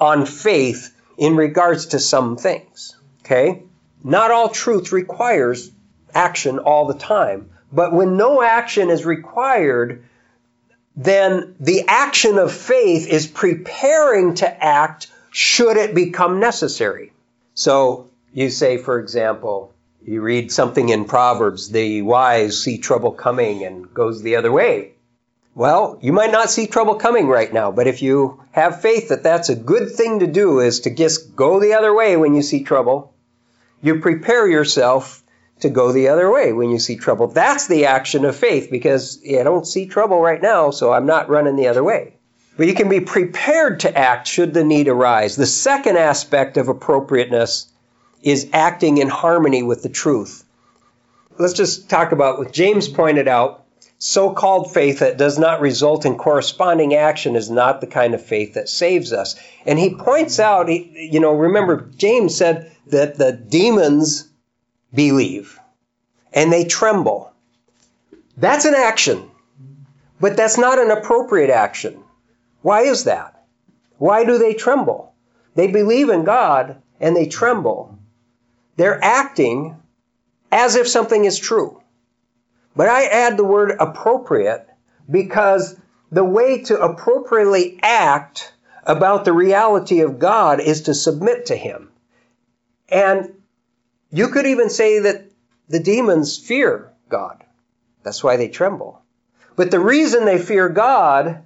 on 0.00 0.26
faith 0.26 0.92
in 1.16 1.36
regards 1.36 1.86
to 1.86 2.00
some 2.00 2.36
things. 2.36 2.96
Okay? 3.24 3.62
Not 4.02 4.32
all 4.32 4.48
truth 4.48 4.90
requires 4.90 5.70
action 6.12 6.58
all 6.58 6.88
the 6.88 6.98
time. 6.98 7.50
But 7.72 7.92
when 7.92 8.16
no 8.16 8.42
action 8.42 8.90
is 8.90 9.06
required, 9.06 10.02
then 10.96 11.54
the 11.60 11.84
action 11.86 12.38
of 12.38 12.52
faith 12.52 13.06
is 13.06 13.26
preparing 13.26 14.34
to 14.34 14.64
act 14.64 15.08
should 15.30 15.76
it 15.76 15.94
become 15.94 16.40
necessary. 16.40 17.12
So 17.54 18.08
you 18.32 18.50
say, 18.50 18.78
for 18.78 18.98
example, 18.98 19.72
you 20.02 20.20
read 20.20 20.50
something 20.50 20.88
in 20.88 21.04
Proverbs, 21.04 21.70
the 21.70 22.02
wise 22.02 22.62
see 22.62 22.78
trouble 22.78 23.12
coming 23.12 23.64
and 23.64 23.92
goes 23.92 24.22
the 24.22 24.36
other 24.36 24.50
way. 24.50 24.92
Well, 25.54 25.98
you 26.00 26.12
might 26.12 26.32
not 26.32 26.50
see 26.50 26.66
trouble 26.66 26.94
coming 26.94 27.26
right 27.26 27.52
now, 27.52 27.70
but 27.70 27.86
if 27.86 28.02
you 28.02 28.42
have 28.52 28.80
faith 28.80 29.08
that 29.08 29.22
that's 29.22 29.48
a 29.48 29.56
good 29.56 29.90
thing 29.90 30.20
to 30.20 30.26
do 30.26 30.60
is 30.60 30.80
to 30.80 30.94
just 30.94 31.36
go 31.36 31.60
the 31.60 31.74
other 31.74 31.94
way 31.94 32.16
when 32.16 32.34
you 32.34 32.42
see 32.42 32.62
trouble, 32.62 33.12
you 33.82 34.00
prepare 34.00 34.48
yourself 34.48 35.22
to 35.60 35.70
go 35.70 35.92
the 35.92 36.08
other 36.08 36.30
way 36.30 36.52
when 36.52 36.70
you 36.70 36.78
see 36.78 36.96
trouble. 36.96 37.26
That's 37.26 37.66
the 37.66 37.86
action 37.86 38.24
of 38.24 38.36
faith 38.36 38.70
because 38.70 39.20
I 39.24 39.42
don't 39.42 39.66
see 39.66 39.86
trouble 39.86 40.20
right 40.20 40.40
now, 40.40 40.70
so 40.70 40.92
I'm 40.92 41.06
not 41.06 41.28
running 41.28 41.56
the 41.56 41.68
other 41.68 41.84
way. 41.84 42.14
But 42.56 42.66
you 42.66 42.74
can 42.74 42.88
be 42.88 43.00
prepared 43.00 43.80
to 43.80 43.96
act 43.96 44.26
should 44.26 44.52
the 44.52 44.64
need 44.64 44.88
arise. 44.88 45.36
The 45.36 45.46
second 45.46 45.96
aspect 45.96 46.56
of 46.56 46.68
appropriateness 46.68 47.68
is 48.22 48.48
acting 48.52 48.98
in 48.98 49.08
harmony 49.08 49.62
with 49.62 49.82
the 49.82 49.88
truth. 49.88 50.44
Let's 51.38 51.54
just 51.54 51.88
talk 51.88 52.12
about 52.12 52.38
what 52.38 52.52
James 52.52 52.88
pointed 52.88 53.28
out. 53.28 53.64
So 53.98 54.32
called 54.32 54.72
faith 54.72 55.00
that 55.00 55.18
does 55.18 55.38
not 55.38 55.60
result 55.60 56.06
in 56.06 56.16
corresponding 56.16 56.94
action 56.94 57.36
is 57.36 57.50
not 57.50 57.80
the 57.80 57.86
kind 57.86 58.14
of 58.14 58.24
faith 58.24 58.54
that 58.54 58.68
saves 58.68 59.12
us. 59.12 59.36
And 59.66 59.78
he 59.78 59.94
points 59.94 60.40
out, 60.40 60.68
you 60.68 61.20
know, 61.20 61.32
remember, 61.32 61.88
James 61.96 62.34
said 62.34 62.72
that 62.86 63.18
the 63.18 63.32
demons 63.32 64.29
believe 64.92 65.58
and 66.32 66.52
they 66.52 66.64
tremble. 66.64 67.32
That's 68.36 68.64
an 68.64 68.74
action, 68.74 69.30
but 70.20 70.36
that's 70.36 70.58
not 70.58 70.78
an 70.78 70.90
appropriate 70.90 71.50
action. 71.50 72.02
Why 72.62 72.82
is 72.82 73.04
that? 73.04 73.44
Why 73.98 74.24
do 74.24 74.38
they 74.38 74.54
tremble? 74.54 75.14
They 75.54 75.66
believe 75.66 76.08
in 76.08 76.24
God 76.24 76.80
and 77.00 77.16
they 77.16 77.26
tremble. 77.26 77.98
They're 78.76 79.02
acting 79.02 79.76
as 80.52 80.76
if 80.76 80.88
something 80.88 81.24
is 81.24 81.38
true. 81.38 81.82
But 82.76 82.88
I 82.88 83.06
add 83.06 83.36
the 83.36 83.44
word 83.44 83.76
appropriate 83.78 84.66
because 85.10 85.76
the 86.10 86.24
way 86.24 86.62
to 86.62 86.80
appropriately 86.80 87.78
act 87.82 88.52
about 88.84 89.24
the 89.24 89.32
reality 89.32 90.00
of 90.00 90.18
God 90.18 90.60
is 90.60 90.82
to 90.82 90.94
submit 90.94 91.46
to 91.46 91.56
Him. 91.56 91.90
And 92.88 93.34
you 94.10 94.28
could 94.28 94.46
even 94.46 94.70
say 94.70 95.00
that 95.00 95.30
the 95.68 95.80
demons 95.80 96.36
fear 96.36 96.92
God. 97.08 97.44
That's 98.02 98.24
why 98.24 98.36
they 98.36 98.48
tremble. 98.48 99.02
But 99.56 99.70
the 99.70 99.80
reason 99.80 100.24
they 100.24 100.38
fear 100.38 100.68
God 100.68 101.42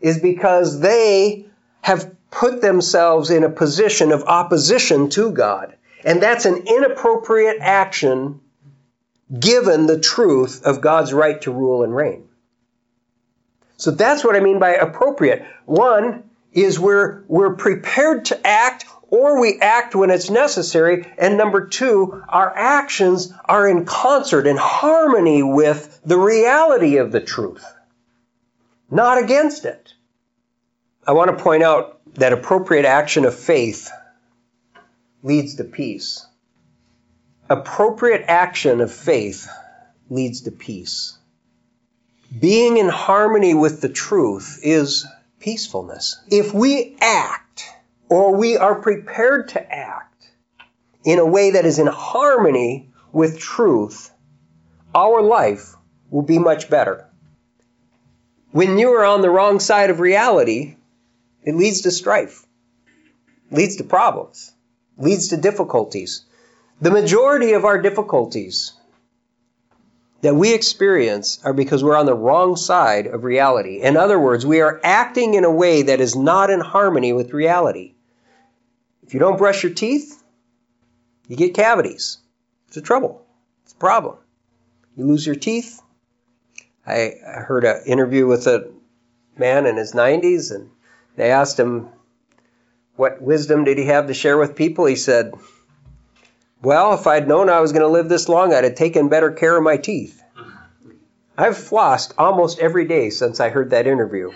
is 0.00 0.18
because 0.20 0.80
they 0.80 1.46
have 1.80 2.14
put 2.30 2.60
themselves 2.60 3.30
in 3.30 3.44
a 3.44 3.50
position 3.50 4.10
of 4.10 4.24
opposition 4.24 5.08
to 5.10 5.30
God. 5.30 5.76
And 6.04 6.20
that's 6.20 6.44
an 6.44 6.64
inappropriate 6.66 7.58
action 7.60 8.40
given 9.38 9.86
the 9.86 10.00
truth 10.00 10.64
of 10.64 10.80
God's 10.80 11.12
right 11.12 11.40
to 11.42 11.52
rule 11.52 11.84
and 11.84 11.94
reign. 11.94 12.28
So 13.76 13.90
that's 13.90 14.24
what 14.24 14.36
I 14.36 14.40
mean 14.40 14.58
by 14.58 14.74
appropriate. 14.74 15.44
One 15.64 16.24
is 16.52 16.78
we're, 16.78 17.22
we're 17.28 17.54
prepared 17.54 18.26
to 18.26 18.46
act 18.46 18.84
or 19.12 19.38
we 19.38 19.58
act 19.60 19.94
when 19.94 20.08
it's 20.08 20.30
necessary. 20.30 21.06
And 21.18 21.36
number 21.36 21.66
two, 21.66 22.24
our 22.30 22.50
actions 22.56 23.30
are 23.44 23.68
in 23.68 23.84
concert, 23.84 24.46
in 24.46 24.56
harmony 24.56 25.42
with 25.42 26.00
the 26.02 26.18
reality 26.18 26.96
of 26.96 27.12
the 27.12 27.20
truth, 27.20 27.62
not 28.90 29.22
against 29.22 29.66
it. 29.66 29.92
I 31.06 31.12
want 31.12 31.36
to 31.36 31.44
point 31.44 31.62
out 31.62 32.00
that 32.14 32.32
appropriate 32.32 32.86
action 32.86 33.26
of 33.26 33.34
faith 33.38 33.90
leads 35.22 35.56
to 35.56 35.64
peace. 35.64 36.26
Appropriate 37.50 38.24
action 38.28 38.80
of 38.80 38.90
faith 38.90 39.46
leads 40.08 40.40
to 40.42 40.50
peace. 40.50 41.18
Being 42.40 42.78
in 42.78 42.88
harmony 42.88 43.52
with 43.52 43.82
the 43.82 43.90
truth 43.90 44.58
is 44.62 45.06
peacefulness. 45.38 46.18
If 46.30 46.54
we 46.54 46.96
act 46.98 47.68
or 48.12 48.36
we 48.36 48.58
are 48.58 48.74
prepared 48.74 49.48
to 49.48 49.74
act 49.74 50.30
in 51.02 51.18
a 51.18 51.24
way 51.24 51.52
that 51.52 51.64
is 51.64 51.78
in 51.78 51.86
harmony 51.86 52.90
with 53.10 53.38
truth, 53.38 54.10
our 54.94 55.22
life 55.22 55.74
will 56.10 56.20
be 56.20 56.38
much 56.38 56.68
better. 56.68 57.08
When 58.50 58.76
you 58.76 58.90
are 58.90 59.06
on 59.06 59.22
the 59.22 59.30
wrong 59.30 59.60
side 59.60 59.88
of 59.88 59.98
reality, 59.98 60.76
it 61.42 61.54
leads 61.54 61.80
to 61.82 61.90
strife, 61.90 62.44
leads 63.50 63.76
to 63.76 63.84
problems, 63.84 64.52
leads 64.98 65.28
to 65.28 65.38
difficulties. 65.38 66.26
The 66.82 66.90
majority 66.90 67.54
of 67.54 67.64
our 67.64 67.80
difficulties 67.80 68.74
that 70.20 70.34
we 70.34 70.52
experience 70.52 71.40
are 71.44 71.54
because 71.54 71.82
we're 71.82 71.96
on 71.96 72.04
the 72.04 72.14
wrong 72.14 72.56
side 72.56 73.06
of 73.06 73.24
reality. 73.24 73.80
In 73.80 73.96
other 73.96 74.18
words, 74.18 74.44
we 74.44 74.60
are 74.60 74.82
acting 74.84 75.32
in 75.32 75.44
a 75.44 75.50
way 75.50 75.80
that 75.80 76.02
is 76.02 76.14
not 76.14 76.50
in 76.50 76.60
harmony 76.60 77.14
with 77.14 77.32
reality. 77.32 77.94
If 79.02 79.14
you 79.14 79.20
don't 79.20 79.38
brush 79.38 79.62
your 79.62 79.72
teeth, 79.72 80.22
you 81.28 81.36
get 81.36 81.54
cavities. 81.54 82.18
It's 82.68 82.76
a 82.76 82.82
trouble. 82.82 83.26
It's 83.64 83.72
a 83.72 83.76
problem. 83.76 84.16
You 84.96 85.06
lose 85.06 85.26
your 85.26 85.36
teeth. 85.36 85.80
I, 86.86 87.14
heard 87.22 87.64
an 87.64 87.82
interview 87.86 88.26
with 88.26 88.46
a 88.46 88.70
man 89.36 89.66
in 89.66 89.76
his 89.76 89.92
90s, 89.92 90.54
and 90.54 90.70
they 91.16 91.30
asked 91.30 91.58
him 91.58 91.88
what 92.96 93.22
wisdom 93.22 93.64
did 93.64 93.78
he 93.78 93.86
have 93.86 94.08
to 94.08 94.14
share 94.14 94.36
with 94.36 94.56
people. 94.56 94.86
He 94.86 94.96
said, 94.96 95.32
Well, 96.60 96.94
if 96.94 97.06
I'd 97.06 97.28
known 97.28 97.48
I 97.48 97.60
was 97.60 97.72
going 97.72 97.82
to 97.82 97.88
live 97.88 98.08
this 98.08 98.28
long, 98.28 98.52
I'd 98.52 98.64
have 98.64 98.74
taken 98.74 99.08
better 99.08 99.30
care 99.30 99.56
of 99.56 99.62
my 99.62 99.76
teeth. 99.76 100.22
I've 101.36 101.56
flossed 101.56 102.12
almost 102.18 102.58
every 102.58 102.86
day 102.86 103.10
since 103.10 103.40
I 103.40 103.48
heard 103.48 103.70
that 103.70 103.86
interview. 103.86 104.32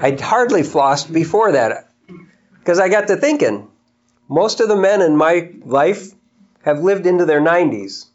I'd 0.00 0.20
hardly 0.20 0.62
flossed 0.62 1.12
before 1.12 1.52
that. 1.52 1.89
Because 2.60 2.78
I 2.78 2.88
got 2.88 3.08
to 3.08 3.16
thinking, 3.16 3.68
most 4.28 4.60
of 4.60 4.68
the 4.68 4.76
men 4.76 5.02
in 5.02 5.16
my 5.16 5.50
life 5.64 6.12
have 6.62 6.80
lived 6.80 7.06
into 7.06 7.24
their 7.24 7.40
90s. 7.40 8.06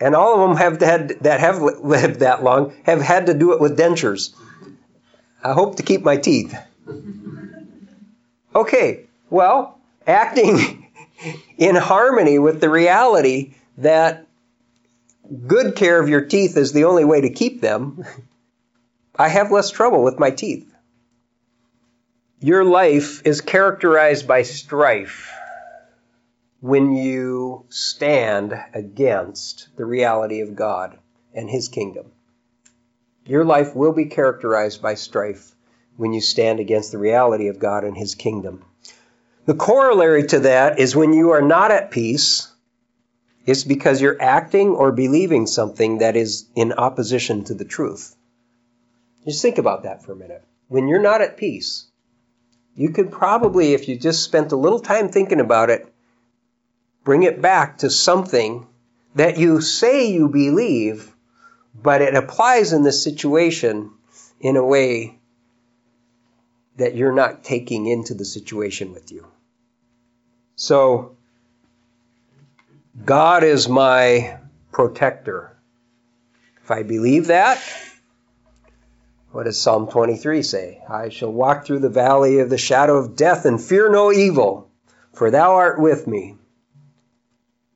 And 0.00 0.14
all 0.14 0.34
of 0.34 0.48
them 0.48 0.56
have 0.56 0.80
had, 0.80 1.08
that 1.20 1.40
have 1.40 1.60
lived 1.60 2.20
that 2.20 2.44
long 2.44 2.74
have 2.84 3.00
had 3.00 3.26
to 3.26 3.34
do 3.34 3.52
it 3.52 3.60
with 3.60 3.78
dentures. 3.78 4.34
I 5.42 5.52
hope 5.52 5.76
to 5.76 5.82
keep 5.82 6.02
my 6.02 6.16
teeth. 6.16 6.56
Okay, 8.56 9.06
well, 9.30 9.80
acting 10.06 10.86
in 11.58 11.74
harmony 11.74 12.38
with 12.38 12.60
the 12.60 12.70
reality 12.70 13.54
that 13.78 14.28
good 15.46 15.74
care 15.74 16.00
of 16.00 16.08
your 16.08 16.20
teeth 16.20 16.56
is 16.56 16.72
the 16.72 16.84
only 16.84 17.04
way 17.04 17.20
to 17.20 17.30
keep 17.30 17.60
them, 17.60 18.04
I 19.16 19.28
have 19.28 19.52
less 19.52 19.70
trouble 19.70 20.02
with 20.02 20.18
my 20.18 20.30
teeth. 20.30 20.72
Your 22.44 22.62
life 22.62 23.22
is 23.24 23.40
characterized 23.40 24.28
by 24.28 24.42
strife 24.42 25.32
when 26.60 26.92
you 26.92 27.64
stand 27.70 28.52
against 28.74 29.74
the 29.78 29.86
reality 29.86 30.42
of 30.42 30.54
God 30.54 30.98
and 31.32 31.48
His 31.48 31.68
kingdom. 31.68 32.12
Your 33.24 33.46
life 33.46 33.74
will 33.74 33.94
be 33.94 34.04
characterized 34.04 34.82
by 34.82 34.92
strife 34.92 35.54
when 35.96 36.12
you 36.12 36.20
stand 36.20 36.60
against 36.60 36.92
the 36.92 36.98
reality 36.98 37.48
of 37.48 37.58
God 37.58 37.82
and 37.82 37.96
His 37.96 38.14
kingdom. 38.14 38.62
The 39.46 39.54
corollary 39.54 40.26
to 40.26 40.40
that 40.40 40.78
is 40.78 40.94
when 40.94 41.14
you 41.14 41.30
are 41.30 41.40
not 41.40 41.70
at 41.70 41.90
peace, 41.90 42.52
it's 43.46 43.64
because 43.64 44.02
you're 44.02 44.20
acting 44.20 44.68
or 44.68 44.92
believing 44.92 45.46
something 45.46 45.96
that 46.00 46.14
is 46.14 46.46
in 46.54 46.74
opposition 46.74 47.44
to 47.44 47.54
the 47.54 47.64
truth. 47.64 48.14
Just 49.24 49.40
think 49.40 49.56
about 49.56 49.84
that 49.84 50.04
for 50.04 50.12
a 50.12 50.16
minute. 50.16 50.44
When 50.68 50.88
you're 50.88 51.00
not 51.00 51.22
at 51.22 51.38
peace, 51.38 51.86
you 52.76 52.90
could 52.90 53.12
probably, 53.12 53.74
if 53.74 53.88
you 53.88 53.96
just 53.96 54.22
spent 54.24 54.52
a 54.52 54.56
little 54.56 54.80
time 54.80 55.08
thinking 55.08 55.40
about 55.40 55.70
it, 55.70 55.92
bring 57.04 57.22
it 57.22 57.40
back 57.40 57.78
to 57.78 57.90
something 57.90 58.66
that 59.14 59.38
you 59.38 59.60
say 59.60 60.10
you 60.10 60.28
believe, 60.28 61.14
but 61.80 62.02
it 62.02 62.14
applies 62.14 62.72
in 62.72 62.82
this 62.82 63.02
situation 63.02 63.90
in 64.40 64.56
a 64.56 64.64
way 64.64 65.18
that 66.76 66.96
you're 66.96 67.14
not 67.14 67.44
taking 67.44 67.86
into 67.86 68.14
the 68.14 68.24
situation 68.24 68.92
with 68.92 69.12
you. 69.12 69.26
So, 70.56 71.16
God 73.04 73.44
is 73.44 73.68
my 73.68 74.38
protector. 74.72 75.56
If 76.62 76.70
I 76.70 76.82
believe 76.82 77.26
that, 77.26 77.62
What 79.34 79.46
does 79.46 79.60
Psalm 79.60 79.88
23 79.88 80.42
say? 80.44 80.80
I 80.88 81.08
shall 81.08 81.32
walk 81.32 81.66
through 81.66 81.80
the 81.80 81.88
valley 81.88 82.38
of 82.38 82.50
the 82.50 82.56
shadow 82.56 82.98
of 82.98 83.16
death 83.16 83.46
and 83.46 83.60
fear 83.60 83.90
no 83.90 84.12
evil, 84.12 84.70
for 85.12 85.32
thou 85.32 85.54
art 85.56 85.80
with 85.80 86.06
me. 86.06 86.36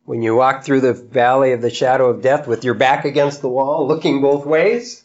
When 0.04 0.22
you 0.22 0.36
walk 0.36 0.62
through 0.62 0.82
the 0.82 0.92
valley 0.92 1.50
of 1.50 1.60
the 1.60 1.68
shadow 1.68 2.10
of 2.10 2.22
death 2.22 2.46
with 2.46 2.62
your 2.62 2.74
back 2.74 3.04
against 3.04 3.40
the 3.40 3.48
wall, 3.48 3.88
looking 3.88 4.20
both 4.20 4.46
ways, 4.46 5.02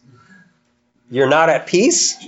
you're 1.10 1.28
not 1.28 1.50
at 1.50 1.66
peace 1.66 2.24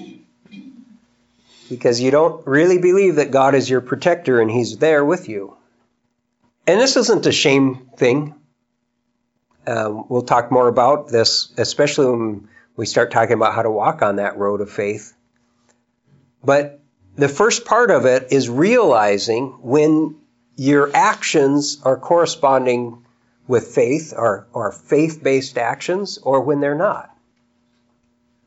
because 1.69 2.01
you 2.01 2.09
don't 2.09 2.47
really 2.47 2.79
believe 2.79 3.17
that 3.17 3.29
God 3.29 3.53
is 3.53 3.69
your 3.69 3.81
protector 3.81 4.41
and 4.41 4.49
He's 4.49 4.75
there 4.79 5.05
with 5.05 5.29
you. 5.29 5.55
And 6.65 6.81
this 6.81 6.97
isn't 6.97 7.27
a 7.27 7.31
shame 7.31 7.91
thing. 7.95 8.33
Um, 9.67 10.05
we'll 10.09 10.23
talk 10.23 10.51
more 10.51 10.67
about 10.67 11.09
this, 11.09 11.53
especially 11.59 12.07
when 12.07 12.49
we 12.75 12.85
start 12.85 13.11
talking 13.11 13.33
about 13.33 13.53
how 13.53 13.61
to 13.61 13.71
walk 13.71 14.01
on 14.01 14.17
that 14.17 14.37
road 14.37 14.61
of 14.61 14.69
faith. 14.69 15.13
But 16.43 16.79
the 17.15 17.29
first 17.29 17.65
part 17.65 17.91
of 17.91 18.05
it 18.05 18.27
is 18.31 18.49
realizing 18.49 19.47
when 19.61 20.17
your 20.55 20.91
actions 20.93 21.81
are 21.83 21.97
corresponding 21.97 23.03
with 23.47 23.67
faith 23.67 24.13
or, 24.15 24.47
or 24.53 24.71
faith 24.71 25.21
based 25.23 25.57
actions 25.57 26.17
or 26.17 26.41
when 26.41 26.59
they're 26.59 26.75
not. 26.75 27.15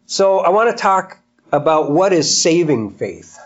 So 0.06 0.40
I 0.40 0.50
want 0.50 0.70
to 0.70 0.80
talk 0.80 1.18
about 1.52 1.90
what 1.90 2.12
is 2.12 2.40
saving 2.40 2.92
faith. 2.92 3.38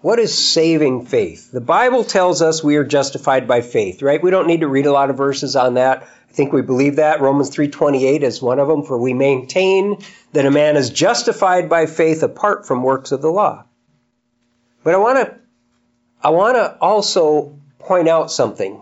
What 0.00 0.18
is 0.18 0.36
saving 0.36 1.06
faith? 1.06 1.50
The 1.50 1.60
Bible 1.60 2.04
tells 2.04 2.42
us 2.42 2.62
we 2.62 2.76
are 2.76 2.84
justified 2.84 3.48
by 3.48 3.62
faith, 3.62 4.02
right? 4.02 4.22
We 4.22 4.30
don't 4.30 4.46
need 4.46 4.60
to 4.60 4.68
read 4.68 4.86
a 4.86 4.92
lot 4.92 5.10
of 5.10 5.16
verses 5.16 5.56
on 5.56 5.74
that. 5.74 6.06
Think 6.34 6.52
we 6.52 6.62
believe 6.62 6.96
that. 6.96 7.20
Romans 7.20 7.48
3:28 7.50 8.24
is 8.24 8.42
one 8.42 8.58
of 8.58 8.66
them 8.66 8.82
for 8.82 8.98
we 8.98 9.14
maintain 9.14 9.98
that 10.32 10.44
a 10.44 10.50
man 10.50 10.76
is 10.76 10.90
justified 10.90 11.68
by 11.68 11.86
faith 11.86 12.24
apart 12.24 12.66
from 12.66 12.82
works 12.82 13.12
of 13.12 13.22
the 13.22 13.30
law. 13.30 13.62
But 14.82 14.94
I 14.94 14.98
want 14.98 15.18
to 15.18 15.36
I 16.20 16.30
want 16.30 16.56
to 16.56 16.76
also 16.80 17.56
point 17.78 18.08
out 18.08 18.32
something 18.32 18.80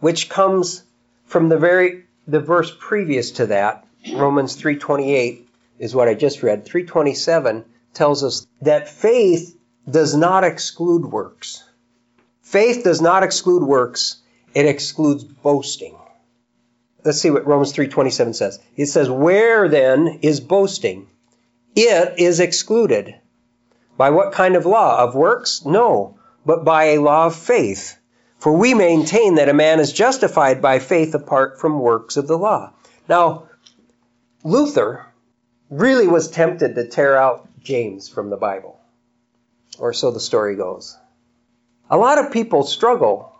which 0.00 0.28
comes 0.28 0.82
from 1.24 1.48
the 1.48 1.56
very 1.56 2.04
the 2.26 2.40
verse 2.40 2.74
previous 2.76 3.30
to 3.32 3.46
that, 3.46 3.86
Romans 4.12 4.56
3:28 4.56 5.46
is 5.78 5.94
what 5.94 6.08
I 6.08 6.14
just 6.14 6.42
read. 6.42 6.64
327 6.64 7.64
tells 7.94 8.24
us 8.24 8.44
that 8.62 8.88
faith 8.88 9.56
does 9.88 10.16
not 10.16 10.42
exclude 10.42 11.06
works. 11.06 11.62
Faith 12.42 12.82
does 12.82 13.00
not 13.00 13.22
exclude 13.22 13.62
works, 13.62 14.16
it 14.52 14.66
excludes 14.66 15.22
boasting. 15.22 15.94
Let's 17.08 17.22
see 17.22 17.30
what 17.30 17.46
Romans 17.46 17.72
3:27 17.72 18.34
says. 18.34 18.60
It 18.76 18.84
says, 18.84 19.08
"Where 19.08 19.66
then 19.66 20.18
is 20.20 20.40
boasting? 20.40 21.08
It 21.74 22.18
is 22.18 22.38
excluded. 22.38 23.14
By 23.96 24.10
what 24.10 24.32
kind 24.32 24.56
of 24.56 24.66
law? 24.66 24.98
Of 24.98 25.14
works? 25.14 25.64
No, 25.64 26.18
but 26.44 26.66
by 26.66 26.84
a 26.84 27.00
law 27.00 27.24
of 27.24 27.34
faith. 27.34 27.96
For 28.38 28.52
we 28.52 28.74
maintain 28.74 29.36
that 29.36 29.48
a 29.48 29.54
man 29.54 29.80
is 29.80 29.94
justified 29.94 30.60
by 30.60 30.80
faith 30.80 31.14
apart 31.14 31.58
from 31.58 31.80
works 31.80 32.18
of 32.18 32.26
the 32.26 32.36
law." 32.36 32.74
Now, 33.08 33.44
Luther 34.44 35.06
really 35.70 36.08
was 36.08 36.28
tempted 36.28 36.74
to 36.74 36.86
tear 36.86 37.16
out 37.16 37.48
James 37.58 38.10
from 38.10 38.28
the 38.28 38.36
Bible. 38.36 38.80
Or 39.78 39.94
so 39.94 40.10
the 40.10 40.20
story 40.20 40.56
goes. 40.56 40.94
A 41.88 41.96
lot 41.96 42.18
of 42.18 42.32
people 42.32 42.64
struggle 42.64 43.32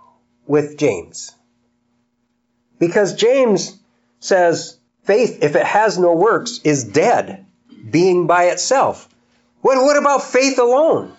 with 0.46 0.78
James. 0.78 1.32
Because 2.78 3.14
James 3.14 3.78
says 4.20 4.78
faith, 5.04 5.42
if 5.42 5.56
it 5.56 5.66
has 5.66 5.98
no 5.98 6.14
works, 6.14 6.60
is 6.64 6.84
dead, 6.84 7.46
being 7.90 8.26
by 8.26 8.44
itself. 8.44 9.08
What, 9.60 9.78
what 9.78 9.96
about 9.96 10.22
faith 10.22 10.58
alone? 10.58 11.12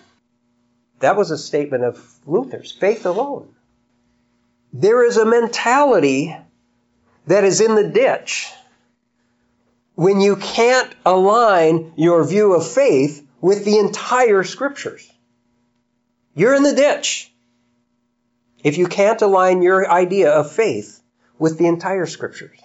That 1.00 1.16
was 1.16 1.30
a 1.30 1.38
statement 1.38 1.84
of 1.84 2.18
Luther's 2.26 2.72
faith 2.72 3.06
alone. 3.06 3.48
There 4.72 5.04
is 5.04 5.16
a 5.16 5.26
mentality 5.26 6.36
that 7.26 7.44
is 7.44 7.60
in 7.60 7.74
the 7.74 7.88
ditch 7.88 8.50
when 9.94 10.20
you 10.20 10.36
can't 10.36 10.94
align 11.04 11.92
your 11.96 12.24
view 12.24 12.54
of 12.54 12.70
faith 12.70 13.26
with 13.40 13.64
the 13.64 13.78
entire 13.78 14.44
scriptures. 14.44 15.10
You're 16.34 16.54
in 16.54 16.62
the 16.62 16.74
ditch 16.74 17.32
if 18.62 18.78
you 18.78 18.86
can't 18.86 19.20
align 19.20 19.62
your 19.62 19.90
idea 19.90 20.30
of 20.30 20.52
faith 20.52 20.99
with 21.40 21.58
the 21.58 21.66
entire 21.66 22.06
scriptures. 22.06 22.56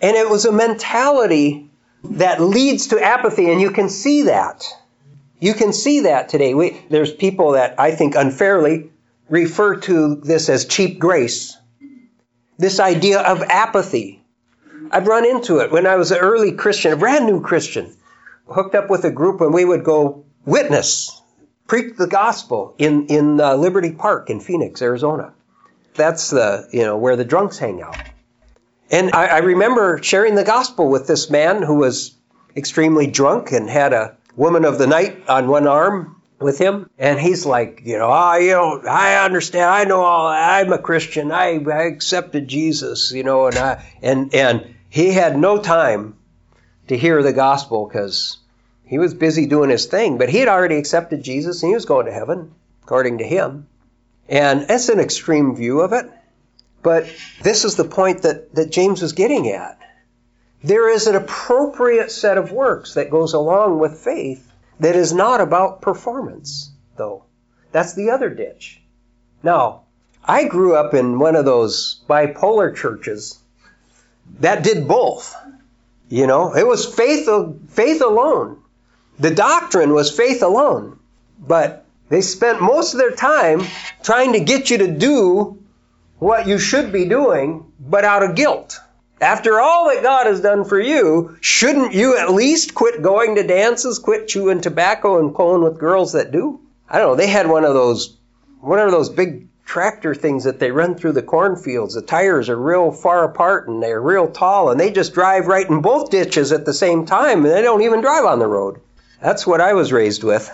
And 0.00 0.16
it 0.16 0.30
was 0.30 0.44
a 0.44 0.52
mentality 0.52 1.68
that 2.04 2.40
leads 2.40 2.88
to 2.88 3.02
apathy, 3.02 3.50
and 3.50 3.60
you 3.60 3.70
can 3.70 3.88
see 3.88 4.22
that. 4.22 4.64
You 5.40 5.54
can 5.54 5.72
see 5.72 6.00
that 6.00 6.28
today. 6.28 6.54
We, 6.54 6.80
there's 6.90 7.12
people 7.12 7.52
that 7.52 7.80
I 7.80 7.92
think 7.92 8.14
unfairly 8.14 8.90
refer 9.28 9.76
to 9.76 10.16
this 10.16 10.48
as 10.48 10.66
cheap 10.66 10.98
grace. 10.98 11.56
This 12.58 12.78
idea 12.78 13.20
of 13.20 13.42
apathy. 13.42 14.22
I've 14.90 15.06
run 15.06 15.24
into 15.24 15.58
it 15.58 15.72
when 15.72 15.86
I 15.86 15.96
was 15.96 16.10
an 16.10 16.18
early 16.18 16.52
Christian, 16.52 16.92
a 16.92 16.96
brand 16.96 17.26
new 17.26 17.40
Christian, 17.40 17.94
hooked 18.46 18.74
up 18.74 18.90
with 18.90 19.04
a 19.04 19.10
group 19.10 19.40
and 19.40 19.54
we 19.54 19.64
would 19.64 19.84
go 19.84 20.24
witness, 20.44 21.22
preach 21.66 21.96
the 21.96 22.06
gospel 22.06 22.74
in, 22.76 23.06
in 23.06 23.40
uh, 23.40 23.54
Liberty 23.54 23.92
Park 23.92 24.28
in 24.28 24.40
Phoenix, 24.40 24.82
Arizona. 24.82 25.32
That's 25.94 26.30
the, 26.30 26.68
you 26.72 26.82
know, 26.82 26.96
where 26.96 27.16
the 27.16 27.24
drunks 27.24 27.58
hang 27.58 27.82
out. 27.82 27.98
And 28.90 29.12
I, 29.12 29.26
I 29.26 29.38
remember 29.38 30.00
sharing 30.02 30.34
the 30.34 30.44
gospel 30.44 30.88
with 30.88 31.06
this 31.06 31.30
man 31.30 31.62
who 31.62 31.76
was 31.76 32.14
extremely 32.56 33.06
drunk 33.06 33.52
and 33.52 33.68
had 33.68 33.92
a 33.92 34.16
woman 34.36 34.64
of 34.64 34.78
the 34.78 34.86
night 34.86 35.28
on 35.28 35.48
one 35.48 35.66
arm 35.66 36.20
with 36.40 36.58
him, 36.58 36.88
and 36.98 37.20
he's 37.20 37.44
like, 37.44 37.82
you 37.84 37.98
know, 37.98 38.08
ah, 38.08 38.36
you 38.36 38.52
know, 38.52 38.80
I 38.88 39.24
understand, 39.24 39.66
I 39.66 39.84
know 39.84 40.00
all, 40.00 40.26
I'm 40.26 40.72
a 40.72 40.78
Christian, 40.78 41.30
I, 41.30 41.62
I 41.70 41.82
accepted 41.82 42.48
Jesus, 42.48 43.12
you 43.12 43.22
know, 43.22 43.46
and 43.46 43.58
I, 43.58 43.84
and 44.00 44.34
and 44.34 44.74
he 44.88 45.12
had 45.12 45.38
no 45.38 45.58
time 45.58 46.16
to 46.88 46.96
hear 46.96 47.22
the 47.22 47.34
gospel 47.34 47.86
because 47.86 48.38
he 48.84 48.98
was 48.98 49.14
busy 49.14 49.46
doing 49.46 49.70
his 49.70 49.86
thing, 49.86 50.18
but 50.18 50.30
he 50.30 50.38
had 50.38 50.48
already 50.48 50.76
accepted 50.76 51.22
Jesus 51.22 51.62
and 51.62 51.70
he 51.70 51.74
was 51.74 51.84
going 51.84 52.06
to 52.06 52.12
heaven, 52.12 52.52
according 52.82 53.18
to 53.18 53.24
him. 53.24 53.68
And 54.30 54.62
that's 54.68 54.88
an 54.88 55.00
extreme 55.00 55.56
view 55.56 55.80
of 55.80 55.92
it. 55.92 56.08
But 56.82 57.12
this 57.42 57.64
is 57.64 57.74
the 57.74 57.84
point 57.84 58.22
that, 58.22 58.54
that 58.54 58.70
James 58.70 59.02
was 59.02 59.12
getting 59.12 59.48
at. 59.48 59.78
There 60.62 60.88
is 60.88 61.06
an 61.06 61.16
appropriate 61.16 62.12
set 62.12 62.38
of 62.38 62.52
works 62.52 62.94
that 62.94 63.10
goes 63.10 63.34
along 63.34 63.80
with 63.80 63.98
faith 63.98 64.50
that 64.78 64.94
is 64.94 65.12
not 65.12 65.40
about 65.40 65.82
performance, 65.82 66.70
though. 66.96 67.24
That's 67.72 67.94
the 67.94 68.10
other 68.10 68.30
ditch. 68.30 68.80
Now, 69.42 69.82
I 70.24 70.44
grew 70.44 70.76
up 70.76 70.94
in 70.94 71.18
one 71.18 71.34
of 71.34 71.44
those 71.44 72.00
bipolar 72.08 72.74
churches 72.74 73.38
that 74.38 74.62
did 74.62 74.86
both. 74.86 75.34
You 76.08 76.26
know, 76.26 76.54
it 76.54 76.66
was 76.66 76.86
faith, 76.86 77.28
faith 77.70 78.00
alone. 78.00 78.62
The 79.18 79.34
doctrine 79.34 79.92
was 79.92 80.14
faith 80.14 80.42
alone. 80.42 80.98
But 81.38 81.84
they 82.10 82.20
spent 82.20 82.60
most 82.60 82.92
of 82.92 82.98
their 82.98 83.12
time 83.12 83.62
trying 84.02 84.34
to 84.34 84.40
get 84.40 84.68
you 84.68 84.78
to 84.78 84.90
do 84.90 85.62
what 86.18 86.46
you 86.46 86.58
should 86.58 86.92
be 86.92 87.06
doing, 87.06 87.72
but 87.80 88.04
out 88.04 88.22
of 88.22 88.34
guilt. 88.34 88.78
After 89.20 89.60
all 89.60 89.88
that 89.88 90.02
God 90.02 90.26
has 90.26 90.40
done 90.40 90.64
for 90.64 90.78
you, 90.78 91.38
shouldn't 91.40 91.94
you 91.94 92.18
at 92.18 92.32
least 92.32 92.74
quit 92.74 93.00
going 93.00 93.36
to 93.36 93.46
dances, 93.46 93.98
quit 93.98 94.28
chewing 94.28 94.60
tobacco 94.60 95.20
and 95.20 95.34
pulling 95.34 95.62
with 95.62 95.78
girls 95.78 96.12
that 96.12 96.32
do? 96.32 96.60
I 96.88 96.98
don't 96.98 97.10
know. 97.10 97.16
They 97.16 97.28
had 97.28 97.48
one 97.48 97.64
of 97.64 97.74
those, 97.74 98.16
one 98.60 98.80
of 98.80 98.90
those 98.90 99.08
big 99.08 99.46
tractor 99.64 100.14
things 100.14 100.44
that 100.44 100.58
they 100.58 100.72
run 100.72 100.96
through 100.96 101.12
the 101.12 101.22
cornfields. 101.22 101.94
The 101.94 102.02
tires 102.02 102.48
are 102.48 102.56
real 102.56 102.90
far 102.90 103.24
apart 103.24 103.68
and 103.68 103.80
they're 103.80 104.00
real 104.00 104.28
tall 104.28 104.70
and 104.70 104.80
they 104.80 104.90
just 104.90 105.14
drive 105.14 105.46
right 105.46 105.68
in 105.68 105.80
both 105.80 106.10
ditches 106.10 106.50
at 106.50 106.64
the 106.64 106.74
same 106.74 107.06
time 107.06 107.44
and 107.44 107.54
they 107.54 107.62
don't 107.62 107.82
even 107.82 108.00
drive 108.00 108.24
on 108.24 108.40
the 108.40 108.48
road. 108.48 108.80
That's 109.22 109.46
what 109.46 109.60
I 109.60 109.74
was 109.74 109.92
raised 109.92 110.24
with. 110.24 110.50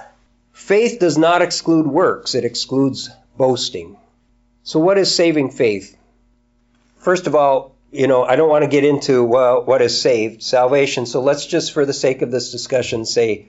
Faith 0.57 0.99
does 0.99 1.19
not 1.19 1.42
exclude 1.42 1.87
works, 1.87 2.35
it 2.35 2.42
excludes 2.42 3.11
boasting. 3.37 3.95
So, 4.62 4.81
what 4.81 4.97
is 4.97 5.14
saving 5.14 5.51
faith? 5.51 5.95
First 6.97 7.27
of 7.27 7.35
all, 7.35 7.77
you 7.92 8.07
know, 8.07 8.25
I 8.25 8.37
don't 8.37 8.49
want 8.49 8.64
to 8.64 8.71
get 8.71 8.83
into 8.83 9.23
well, 9.23 9.62
what 9.66 9.83
is 9.83 10.01
saved, 10.01 10.42
salvation. 10.42 11.05
So, 11.05 11.21
let's 11.21 11.45
just, 11.45 11.73
for 11.73 11.85
the 11.85 11.92
sake 11.92 12.23
of 12.23 12.31
this 12.31 12.53
discussion, 12.53 13.05
say 13.05 13.49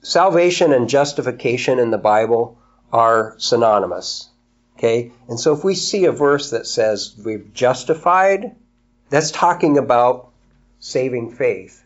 salvation 0.00 0.72
and 0.72 0.88
justification 0.88 1.78
in 1.78 1.90
the 1.90 1.98
Bible 1.98 2.58
are 2.90 3.34
synonymous. 3.36 4.30
Okay? 4.78 5.12
And 5.28 5.38
so 5.38 5.52
if 5.52 5.62
we 5.62 5.74
see 5.74 6.06
a 6.06 6.12
verse 6.12 6.48
that 6.50 6.66
says 6.66 7.14
we've 7.22 7.52
justified, 7.52 8.56
that's 9.10 9.30
talking 9.30 9.76
about 9.76 10.30
saving 10.80 11.32
faith. 11.32 11.84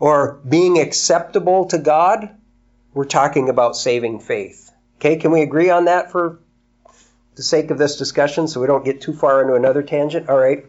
Or 0.00 0.40
being 0.48 0.80
acceptable 0.80 1.66
to 1.66 1.76
God, 1.76 2.30
we're 2.96 3.04
talking 3.04 3.50
about 3.50 3.76
saving 3.76 4.20
faith. 4.20 4.72
Okay, 4.96 5.16
can 5.16 5.30
we 5.30 5.42
agree 5.42 5.68
on 5.68 5.84
that 5.84 6.10
for 6.10 6.38
the 7.34 7.42
sake 7.42 7.70
of 7.70 7.76
this 7.76 7.98
discussion 7.98 8.48
so 8.48 8.58
we 8.58 8.66
don't 8.66 8.86
get 8.86 9.02
too 9.02 9.12
far 9.12 9.42
into 9.42 9.52
another 9.52 9.82
tangent? 9.82 10.30
All 10.30 10.38
right. 10.38 10.64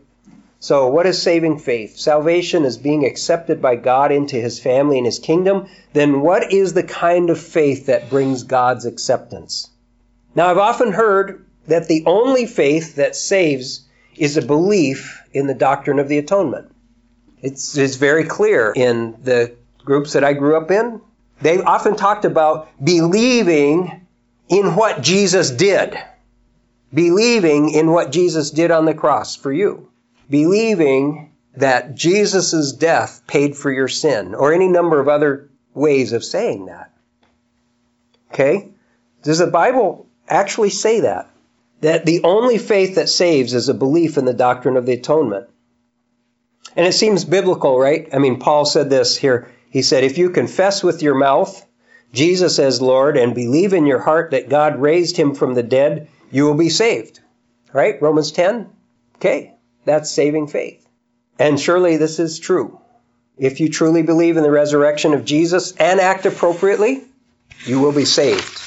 So, 0.60 0.90
what 0.90 1.06
is 1.06 1.22
saving 1.22 1.60
faith? 1.60 1.96
Salvation 1.96 2.66
is 2.66 2.78
being 2.78 3.06
accepted 3.06 3.62
by 3.62 3.78
God 3.78 4.12
into 4.12 4.36
his 4.36 4.60
family 4.60 4.98
and 4.98 5.06
his 5.06 5.20
kingdom. 5.20 5.68
Then, 5.94 6.20
what 6.20 6.52
is 6.52 6.74
the 6.74 6.84
kind 6.84 7.30
of 7.30 7.40
faith 7.40 7.86
that 7.86 8.10
brings 8.10 8.44
God's 8.44 8.86
acceptance? 8.86 9.70
Now, 10.36 10.48
I've 10.48 10.58
often 10.58 10.92
heard 10.92 11.46
that 11.68 11.88
the 11.88 12.04
only 12.08 12.46
faith 12.46 12.96
that 12.96 13.16
saves 13.16 13.88
is 14.18 14.36
a 14.36 14.42
belief 14.42 15.22
in 15.32 15.48
the 15.48 15.54
doctrine 15.54 16.00
of 16.00 16.10
the 16.10 16.18
atonement. 16.18 16.76
It's, 17.42 17.78
it's 17.78 17.96
very 17.96 18.26
clear 18.26 18.74
in 18.76 19.16
the 19.24 19.56
groups 19.86 20.12
that 20.12 20.26
I 20.26 20.34
grew 20.34 20.58
up 20.58 20.72
in. 20.72 21.00
They 21.42 21.62
often 21.62 21.96
talked 21.96 22.26
about 22.26 22.70
believing 22.84 24.08
in 24.50 24.76
what 24.76 25.02
Jesus 25.02 25.52
did. 25.52 25.98
Believing 26.94 27.70
in 27.70 27.92
what 27.92 28.12
Jesus 28.12 28.52
did 28.52 28.72
on 28.72 28.86
the 28.86 28.94
cross 28.94 29.36
for 29.36 29.52
you 29.52 29.88
believing 30.30 31.32
that 31.56 31.96
Jesus' 31.96 32.72
death 32.74 33.22
paid 33.28 33.56
for 33.56 33.72
your 33.72 33.88
sin, 33.88 34.36
or 34.36 34.54
any 34.54 34.68
number 34.68 35.00
of 35.00 35.08
other 35.08 35.50
ways 35.74 36.14
of 36.14 36.24
saying 36.24 36.68
that. 36.68 36.92
Okay? 38.32 38.70
Does 39.24 39.40
the 39.40 39.48
Bible 39.48 40.08
actually 40.28 40.70
say 40.70 41.02
that? 41.02 41.30
That 41.82 42.06
the 42.06 42.24
only 42.24 42.58
faith 42.58 42.96
that 42.96 43.10
saves 43.10 43.54
is 43.54 43.70
a 43.70 43.74
belief 43.74 44.18
in 44.18 44.26
the 44.26 44.34
doctrine 44.34 44.78
of 44.78 44.86
the 44.86 44.94
atonement. 44.94 45.48
And 46.76 46.86
it 46.86 46.94
seems 46.94 47.26
biblical, 47.26 47.80
right? 47.80 48.08
I 48.14 48.20
mean, 48.20 48.40
Paul 48.40 48.66
said 48.66 48.90
this 48.90 49.18
here. 49.18 49.52
He 49.78 49.84
said, 49.84 50.04
If 50.04 50.18
you 50.18 50.32
confess 50.32 50.82
with 50.82 51.04
your 51.04 51.14
mouth 51.14 51.64
Jesus 52.12 52.58
as 52.58 52.82
Lord 52.82 53.16
and 53.16 53.36
believe 53.36 53.74
in 53.74 53.86
your 53.86 54.00
heart 54.00 54.32
that 54.32 54.50
God 54.50 54.82
raised 54.82 55.16
him 55.16 55.36
from 55.36 55.54
the 55.54 55.62
dead, 55.62 56.08
you 56.32 56.46
will 56.46 56.56
be 56.56 56.70
saved. 56.70 57.20
Right? 57.72 58.02
Romans 58.02 58.32
10? 58.32 58.72
Okay. 59.18 59.54
That's 59.86 60.10
saving 60.10 60.48
faith. 60.48 60.84
And 61.38 61.60
surely 61.60 61.98
this 61.98 62.18
is 62.18 62.40
true. 62.40 62.82
If 63.38 63.60
you 63.60 63.70
truly 63.70 64.02
believe 64.02 64.36
in 64.36 64.42
the 64.42 64.50
resurrection 64.50 65.14
of 65.14 65.26
Jesus 65.26 65.74
and 65.74 66.00
act 66.00 66.26
appropriately, 66.26 67.04
you 67.64 67.80
will 67.80 67.94
be 67.94 68.06
saved. 68.06 68.60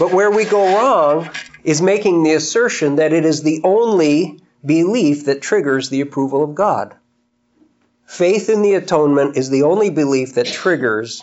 But 0.00 0.12
where 0.12 0.32
we 0.32 0.44
go 0.44 0.74
wrong 0.74 1.30
is 1.62 1.80
making 1.80 2.24
the 2.24 2.32
assertion 2.32 2.96
that 2.96 3.12
it 3.12 3.24
is 3.24 3.44
the 3.44 3.60
only 3.62 4.40
belief 4.64 5.26
that 5.26 5.42
triggers 5.42 5.90
the 5.90 6.00
approval 6.00 6.42
of 6.42 6.56
God. 6.56 6.96
Faith 8.06 8.48
in 8.48 8.62
the 8.62 8.74
atonement 8.74 9.36
is 9.36 9.50
the 9.50 9.64
only 9.64 9.90
belief 9.90 10.34
that 10.34 10.46
triggers 10.46 11.20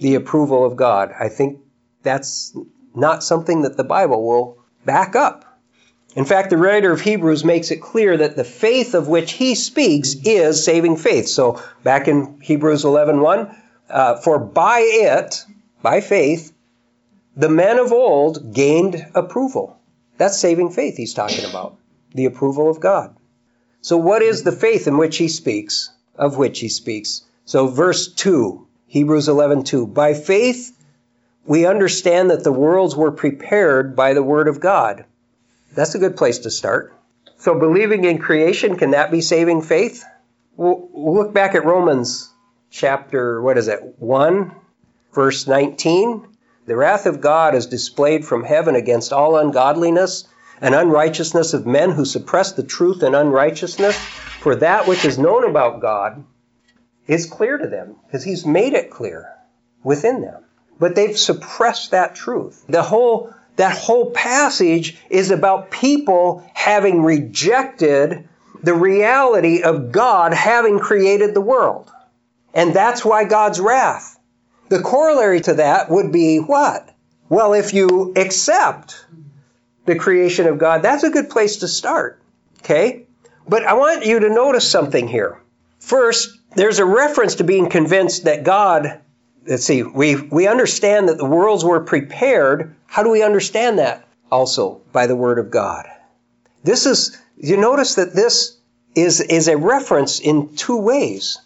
the 0.00 0.14
approval 0.14 0.64
of 0.64 0.76
God. 0.76 1.12
I 1.18 1.28
think 1.28 1.60
that's 2.02 2.56
not 2.94 3.24
something 3.24 3.62
that 3.62 3.76
the 3.76 3.84
Bible 3.84 4.24
will 4.24 4.58
back 4.84 5.16
up. 5.16 5.44
In 6.14 6.24
fact, 6.24 6.50
the 6.50 6.58
writer 6.58 6.92
of 6.92 7.00
Hebrews 7.00 7.44
makes 7.44 7.70
it 7.70 7.80
clear 7.80 8.16
that 8.18 8.36
the 8.36 8.44
faith 8.44 8.94
of 8.94 9.08
which 9.08 9.32
he 9.32 9.54
speaks 9.54 10.14
is 10.24 10.64
saving 10.64 10.96
faith. 10.96 11.26
So 11.26 11.62
back 11.82 12.06
in 12.06 12.38
Hebrews 12.40 12.84
11:1, 12.84 13.54
uh, 13.90 14.16
for 14.16 14.38
by 14.38 14.80
it, 14.80 15.44
by 15.82 16.00
faith, 16.00 16.52
the 17.36 17.48
men 17.48 17.78
of 17.78 17.92
old 17.92 18.54
gained 18.54 19.06
approval. 19.14 19.78
That's 20.18 20.38
saving 20.38 20.70
faith 20.70 20.96
he's 20.96 21.14
talking 21.14 21.44
about, 21.48 21.76
the 22.14 22.26
approval 22.26 22.70
of 22.70 22.78
God. 22.78 23.16
So 23.80 23.96
what 23.96 24.22
is 24.22 24.42
the 24.42 24.52
faith 24.52 24.86
in 24.86 24.98
which 24.98 25.16
he 25.16 25.28
speaks, 25.28 25.90
of 26.16 26.36
which 26.36 26.60
he 26.60 26.68
speaks? 26.68 27.22
So 27.44 27.66
verse 27.66 28.12
2, 28.12 28.66
Hebrews 28.86 29.28
11:2, 29.28 29.92
by 29.92 30.14
faith 30.14 30.76
we 31.44 31.66
understand 31.66 32.30
that 32.30 32.44
the 32.44 32.52
worlds 32.52 32.94
were 32.94 33.10
prepared 33.10 33.96
by 33.96 34.14
the 34.14 34.22
word 34.22 34.48
of 34.48 34.60
God 34.60 35.04
that's 35.74 35.94
a 35.94 35.98
good 35.98 36.16
place 36.16 36.40
to 36.40 36.50
start. 36.50 36.94
So, 37.38 37.58
believing 37.58 38.04
in 38.04 38.18
creation, 38.18 38.76
can 38.76 38.90
that 38.90 39.10
be 39.10 39.20
saving 39.20 39.62
faith? 39.62 40.04
Look 40.56 41.32
back 41.32 41.54
at 41.54 41.64
Romans 41.64 42.30
chapter, 42.70 43.40
what 43.40 43.58
is 43.58 43.68
it, 43.68 43.80
1, 43.98 44.52
verse 45.12 45.46
19. 45.46 46.28
The 46.66 46.76
wrath 46.76 47.06
of 47.06 47.20
God 47.20 47.54
is 47.54 47.66
displayed 47.66 48.24
from 48.24 48.44
heaven 48.44 48.76
against 48.76 49.12
all 49.12 49.36
ungodliness 49.36 50.24
and 50.60 50.74
unrighteousness 50.74 51.54
of 51.54 51.66
men 51.66 51.90
who 51.90 52.04
suppress 52.04 52.52
the 52.52 52.62
truth 52.62 53.02
and 53.02 53.16
unrighteousness. 53.16 53.98
For 54.42 54.56
that 54.56 54.88
which 54.88 55.04
is 55.04 55.20
known 55.20 55.48
about 55.48 55.80
God 55.80 56.24
is 57.06 57.26
clear 57.26 57.58
to 57.58 57.68
them, 57.68 57.94
because 58.04 58.24
He's 58.24 58.44
made 58.44 58.72
it 58.72 58.90
clear 58.90 59.32
within 59.84 60.20
them. 60.20 60.42
But 60.80 60.96
they've 60.96 61.16
suppressed 61.16 61.92
that 61.92 62.16
truth. 62.16 62.64
The 62.68 62.82
whole 62.82 63.32
that 63.54 63.78
whole 63.78 64.10
passage 64.10 64.98
is 65.10 65.30
about 65.30 65.70
people 65.70 66.42
having 66.54 67.04
rejected 67.04 68.28
the 68.64 68.74
reality 68.74 69.62
of 69.62 69.92
God 69.92 70.34
having 70.34 70.80
created 70.80 71.34
the 71.34 71.40
world. 71.40 71.88
And 72.52 72.74
that's 72.74 73.04
why 73.04 73.24
God's 73.24 73.60
wrath. 73.60 74.18
The 74.70 74.80
corollary 74.80 75.40
to 75.42 75.54
that 75.54 75.88
would 75.88 76.10
be 76.10 76.38
what? 76.38 76.88
Well, 77.28 77.52
if 77.52 77.74
you 77.74 78.12
accept 78.16 79.06
the 79.84 79.94
creation 79.94 80.48
of 80.48 80.58
God, 80.58 80.82
that's 80.82 81.04
a 81.04 81.10
good 81.10 81.30
place 81.30 81.58
to 81.58 81.68
start. 81.68 82.20
Okay? 82.60 83.06
But 83.48 83.64
I 83.64 83.74
want 83.74 84.06
you 84.06 84.20
to 84.20 84.28
notice 84.28 84.68
something 84.68 85.08
here. 85.08 85.40
First, 85.78 86.38
there's 86.54 86.78
a 86.78 86.84
reference 86.84 87.36
to 87.36 87.44
being 87.44 87.68
convinced 87.68 88.24
that 88.24 88.44
God 88.44 89.00
let's 89.46 89.64
see, 89.64 89.82
we, 89.82 90.16
we 90.16 90.46
understand 90.46 91.08
that 91.08 91.18
the 91.18 91.28
worlds 91.28 91.64
were 91.64 91.80
prepared. 91.80 92.74
How 92.86 93.02
do 93.02 93.10
we 93.10 93.22
understand 93.22 93.78
that? 93.78 94.06
Also, 94.30 94.80
by 94.92 95.06
the 95.06 95.16
Word 95.16 95.38
of 95.38 95.50
God. 95.50 95.86
This 96.64 96.86
is, 96.86 97.20
you 97.36 97.56
notice 97.56 97.96
that 97.96 98.14
this 98.14 98.56
is, 98.94 99.20
is 99.20 99.48
a 99.48 99.56
reference 99.56 100.20
in 100.20 100.54
two 100.54 100.78
ways. 100.78 101.38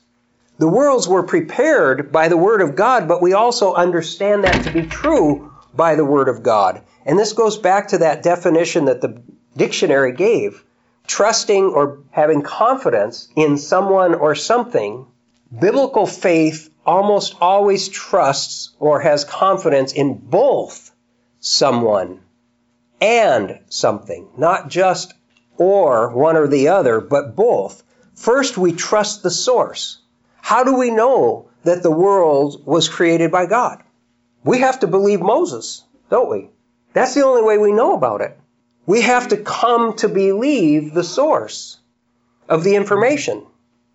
The 0.59 0.69
worlds 0.69 1.09
were 1.09 1.23
prepared 1.23 2.13
by 2.13 2.29
the 2.29 2.37
Word 2.37 2.63
of 2.63 2.77
God, 2.77 3.09
but 3.09 3.23
we 3.23 3.33
also 3.33 3.75
understand 3.75 4.45
that 4.45 4.63
to 4.63 4.71
be 4.71 4.87
true 4.87 5.53
by 5.75 5.95
the 5.95 6.05
Word 6.05 6.29
of 6.29 6.43
God. 6.43 6.83
And 7.05 7.19
this 7.19 7.33
goes 7.33 7.59
back 7.59 7.89
to 7.89 7.99
that 7.99 8.23
definition 8.23 8.87
that 8.87 9.01
the 9.01 9.21
dictionary 9.57 10.13
gave 10.13 10.63
trusting 11.07 11.65
or 11.65 12.01
having 12.11 12.43
confidence 12.43 13.29
in 13.37 13.59
someone 13.59 14.15
or 14.15 14.35
something. 14.35 15.07
Biblical 15.57 16.07
faith 16.07 16.71
almost 16.85 17.37
always 17.41 17.89
trusts 17.89 18.75
or 18.79 19.01
has 19.01 19.25
confidence 19.25 19.93
in 19.93 20.15
both 20.15 20.91
someone 21.41 22.21
and 23.01 23.61
something, 23.69 24.29
not 24.37 24.69
just 24.69 25.15
or 25.59 26.11
one 26.11 26.37
or 26.37 26.49
the 26.49 26.69
other, 26.69 27.01
but 27.01 27.37
both. 27.37 27.83
First, 28.15 28.57
we 28.57 28.73
trust 28.73 29.23
the 29.23 29.31
source. 29.31 29.99
How 30.41 30.65
do 30.65 30.77
we 30.77 30.91
know 30.91 31.49
that 31.65 31.83
the 31.83 31.91
world 31.91 32.65
was 32.67 32.89
created 32.89 33.31
by 33.31 33.47
God? 33.47 33.83
We 34.45 34.61
have 34.61 34.81
to 34.81 34.87
believe 34.87 35.21
Moses, 35.21 35.83
don't 36.09 36.31
we? 36.31 36.51
That's 36.93 37.15
the 37.15 37.25
only 37.25 37.43
way 37.43 37.59
we 37.59 37.73
know 37.73 37.95
about 37.95 38.21
it. 38.21 38.39
We 38.87 39.03
have 39.03 39.29
to 39.29 39.37
come 39.37 39.97
to 39.97 40.09
believe 40.09 40.95
the 40.95 41.05
source 41.05 41.79
of 42.49 42.63
the 42.63 42.77
information. 42.77 43.45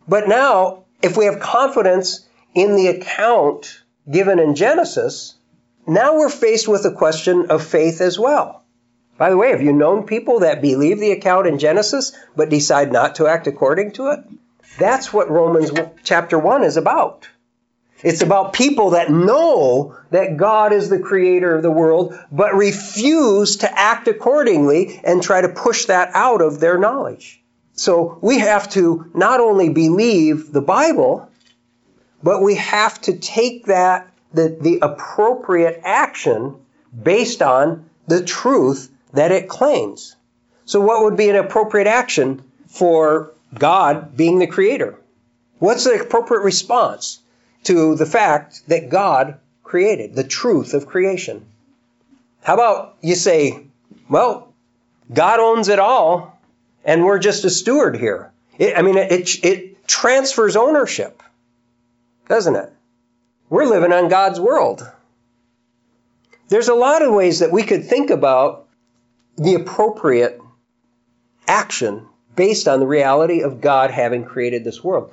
But 0.08 0.28
now, 0.28 0.84
if 1.02 1.16
we 1.16 1.26
have 1.26 1.40
confidence 1.40 2.28
in 2.54 2.76
the 2.76 2.88
account 2.88 3.82
given 4.10 4.38
in 4.38 4.56
Genesis, 4.56 5.36
now 5.88 6.18
we're 6.18 6.30
faced 6.30 6.68
with 6.68 6.86
a 6.86 6.92
question 6.92 7.50
of 7.50 7.64
faith 7.64 8.02
as 8.02 8.20
well. 8.20 8.64
By 9.18 9.30
the 9.30 9.38
way, 9.38 9.52
have 9.52 9.62
you 9.62 9.72
known 9.72 10.06
people 10.06 10.40
that 10.40 10.62
believe 10.62 11.00
the 11.00 11.12
account 11.12 11.48
in 11.48 11.60
Genesis 11.60 12.12
but 12.36 12.50
decide 12.50 12.92
not 12.92 13.16
to 13.16 13.28
act 13.28 13.48
according 13.48 13.92
to 13.94 14.08
it? 14.08 14.20
That's 14.78 15.14
what 15.14 15.30
Romans 15.30 15.72
chapter 16.04 16.38
1 16.38 16.64
is 16.64 16.76
about. 16.78 17.28
It's 18.04 18.22
about 18.22 18.54
people 18.54 18.92
that 18.92 19.12
know 19.12 19.96
that 20.10 20.38
God 20.38 20.74
is 20.74 20.90
the 20.90 21.00
creator 21.00 21.56
of 21.56 21.62
the 21.62 21.72
world, 21.72 22.18
but 22.32 22.56
refuse 22.56 23.58
to 23.58 23.80
act 23.80 24.08
accordingly 24.08 25.00
and 25.04 25.22
try 25.22 25.42
to 25.42 25.50
push 25.50 25.86
that 25.86 26.10
out 26.14 26.42
of 26.42 26.60
their 26.60 26.78
knowledge. 26.78 27.42
So 27.74 28.18
we 28.22 28.40
have 28.40 28.70
to 28.72 29.10
not 29.14 29.40
only 29.40 29.70
believe 29.70 30.52
the 30.52 30.62
Bible, 30.62 31.30
but 32.24 32.42
we 32.42 32.56
have 32.56 33.00
to 33.02 33.18
take 33.18 33.66
that, 33.66 34.12
the, 34.34 34.58
the 34.60 34.80
appropriate 34.82 35.82
action 35.84 36.56
based 37.04 37.42
on 37.42 37.90
the 38.08 38.24
truth 38.24 38.92
that 39.14 39.32
it 39.32 39.48
claims. 39.48 40.16
So, 40.66 40.80
what 40.80 41.04
would 41.04 41.18
be 41.18 41.30
an 41.30 41.36
appropriate 41.36 41.88
action 41.88 42.44
for 42.68 43.34
God 43.58 44.16
being 44.16 44.40
the 44.40 44.48
creator? 44.48 44.98
What's 45.60 45.84
the 45.84 46.02
appropriate 46.02 46.42
response 46.42 47.20
to 47.64 47.96
the 47.96 48.06
fact 48.06 48.68
that 48.68 48.90
God 48.90 49.40
created, 49.64 50.16
the 50.16 50.24
truth 50.24 50.74
of 50.74 50.88
creation? 50.88 51.46
How 52.44 52.56
about 52.56 52.98
you 53.02 53.16
say, 53.16 53.66
well, 54.10 54.54
God 55.14 55.40
owns 55.40 55.68
it 55.68 55.80
all, 55.80 56.40
and 56.84 57.06
we're 57.06 57.20
just 57.20 57.46
a 57.46 57.50
steward 57.50 57.98
here? 57.98 58.32
It, 58.58 58.78
I 58.78 58.82
mean, 58.82 58.98
it, 58.98 59.44
it 59.44 59.88
transfers 59.88 60.56
ownership 60.56 61.22
doesn't 62.32 62.56
it? 62.56 62.72
We're 63.50 63.66
living 63.66 63.92
on 63.92 64.08
God's 64.08 64.40
world. 64.40 64.90
There's 66.48 66.70
a 66.70 66.74
lot 66.74 67.02
of 67.02 67.14
ways 67.14 67.40
that 67.40 67.52
we 67.52 67.64
could 67.64 67.84
think 67.84 68.10
about 68.10 68.70
the 69.36 69.56
appropriate 69.56 70.40
action 71.46 72.08
based 72.34 72.70
on 72.70 72.80
the 72.80 72.88
reality 72.88 73.42
of 73.42 73.60
God 73.60 73.92
having 73.92 74.24
created 74.24 74.64
this 74.64 74.82
world. 74.82 75.12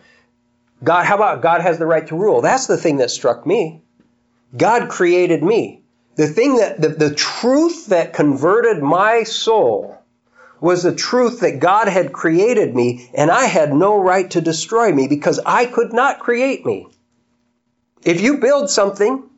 God, 0.82 1.06
how 1.06 1.16
about 1.16 1.42
God 1.42 1.60
has 1.60 1.78
the 1.78 1.86
right 1.86 2.06
to 2.06 2.16
rule? 2.16 2.40
That's 2.40 2.66
the 2.66 2.76
thing 2.76 2.98
that 2.98 3.10
struck 3.10 3.46
me. 3.46 3.82
God 4.56 4.88
created 4.88 5.42
me. 5.42 5.82
The 6.16 6.26
thing 6.26 6.56
that, 6.56 6.80
the, 6.80 6.88
the 6.88 7.14
truth 7.14 7.86
that 7.86 8.12
converted 8.12 8.82
my 8.82 9.22
soul 9.22 9.98
was 10.60 10.82
the 10.82 10.94
truth 10.94 11.40
that 11.40 11.60
God 11.60 11.88
had 11.88 12.12
created 12.12 12.74
me 12.74 13.08
and 13.14 13.30
I 13.30 13.44
had 13.44 13.72
no 13.72 14.00
right 14.00 14.28
to 14.32 14.40
destroy 14.40 14.92
me 14.92 15.06
because 15.06 15.38
I 15.44 15.66
could 15.66 15.92
not 15.92 16.18
create 16.18 16.66
me. 16.66 16.88
If 18.02 18.20
you 18.20 18.38
build 18.38 18.70
something, 18.70 19.28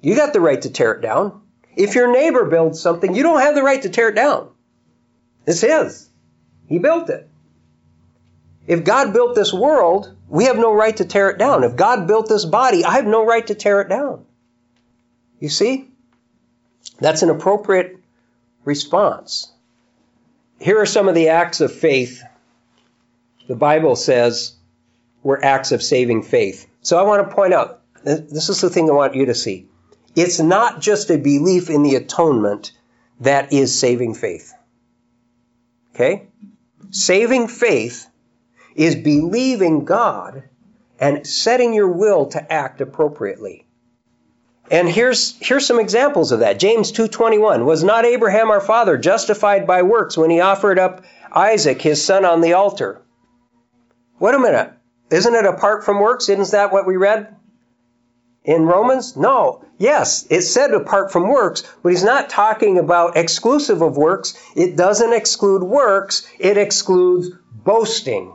you 0.00 0.16
got 0.16 0.32
the 0.32 0.40
right 0.40 0.60
to 0.62 0.70
tear 0.70 0.92
it 0.94 1.02
down. 1.02 1.40
If 1.76 1.94
your 1.94 2.12
neighbor 2.12 2.44
builds 2.46 2.80
something, 2.80 3.14
you 3.14 3.22
don't 3.22 3.40
have 3.40 3.54
the 3.54 3.62
right 3.62 3.82
to 3.82 3.88
tear 3.88 4.08
it 4.08 4.14
down. 4.14 4.48
It's 5.46 5.60
his. 5.60 6.08
He 6.66 6.78
built 6.78 7.10
it. 7.10 7.28
If 8.66 8.84
God 8.84 9.12
built 9.12 9.34
this 9.34 9.52
world, 9.52 10.14
we 10.32 10.46
have 10.46 10.56
no 10.56 10.72
right 10.72 10.96
to 10.96 11.04
tear 11.04 11.28
it 11.28 11.36
down. 11.36 11.62
If 11.62 11.76
God 11.76 12.06
built 12.06 12.26
this 12.26 12.46
body, 12.46 12.86
I 12.86 12.92
have 12.92 13.06
no 13.06 13.22
right 13.22 13.46
to 13.48 13.54
tear 13.54 13.82
it 13.82 13.90
down. 13.90 14.24
You 15.38 15.50
see? 15.50 15.90
That's 16.98 17.20
an 17.20 17.28
appropriate 17.28 17.98
response. 18.64 19.52
Here 20.58 20.80
are 20.80 20.86
some 20.86 21.06
of 21.06 21.14
the 21.14 21.28
acts 21.28 21.60
of 21.60 21.70
faith 21.70 22.22
the 23.46 23.56
Bible 23.56 23.94
says 23.94 24.54
were 25.22 25.44
acts 25.44 25.70
of 25.70 25.82
saving 25.82 26.22
faith. 26.22 26.66
So 26.80 26.98
I 26.98 27.02
want 27.02 27.28
to 27.28 27.34
point 27.34 27.52
out 27.52 27.82
this 28.02 28.48
is 28.48 28.62
the 28.62 28.70
thing 28.70 28.88
I 28.88 28.94
want 28.94 29.14
you 29.14 29.26
to 29.26 29.34
see. 29.34 29.66
It's 30.16 30.40
not 30.40 30.80
just 30.80 31.10
a 31.10 31.18
belief 31.18 31.68
in 31.68 31.82
the 31.82 31.96
atonement 31.96 32.72
that 33.20 33.52
is 33.52 33.78
saving 33.78 34.14
faith. 34.14 34.54
Okay? 35.94 36.28
Saving 36.90 37.48
faith 37.48 38.08
is 38.74 38.94
believing 38.94 39.84
God 39.84 40.44
and 40.98 41.26
setting 41.26 41.74
your 41.74 41.88
will 41.88 42.26
to 42.26 42.52
act 42.52 42.80
appropriately. 42.80 43.66
And 44.70 44.88
here's, 44.88 45.36
here's 45.40 45.66
some 45.66 45.80
examples 45.80 46.32
of 46.32 46.40
that. 46.40 46.58
James 46.58 46.92
2.21, 46.92 47.64
Was 47.64 47.84
not 47.84 48.06
Abraham 48.06 48.50
our 48.50 48.60
father 48.60 48.96
justified 48.96 49.66
by 49.66 49.82
works 49.82 50.16
when 50.16 50.30
he 50.30 50.40
offered 50.40 50.78
up 50.78 51.04
Isaac, 51.32 51.82
his 51.82 52.02
son, 52.02 52.24
on 52.24 52.40
the 52.40 52.54
altar? 52.54 53.02
Wait 54.18 54.34
a 54.34 54.38
minute. 54.38 54.72
Isn't 55.10 55.34
it 55.34 55.44
apart 55.44 55.84
from 55.84 56.00
works? 56.00 56.28
Isn't 56.28 56.52
that 56.52 56.72
what 56.72 56.86
we 56.86 56.96
read 56.96 57.34
in 58.44 58.64
Romans? 58.64 59.16
No. 59.16 59.64
Yes, 59.76 60.26
it 60.30 60.42
said 60.42 60.72
apart 60.72 61.10
from 61.10 61.28
works, 61.28 61.64
but 61.82 61.90
he's 61.90 62.04
not 62.04 62.30
talking 62.30 62.78
about 62.78 63.16
exclusive 63.16 63.82
of 63.82 63.96
works. 63.96 64.34
It 64.54 64.76
doesn't 64.76 65.12
exclude 65.12 65.64
works, 65.64 66.26
it 66.38 66.56
excludes 66.56 67.30
boasting. 67.52 68.32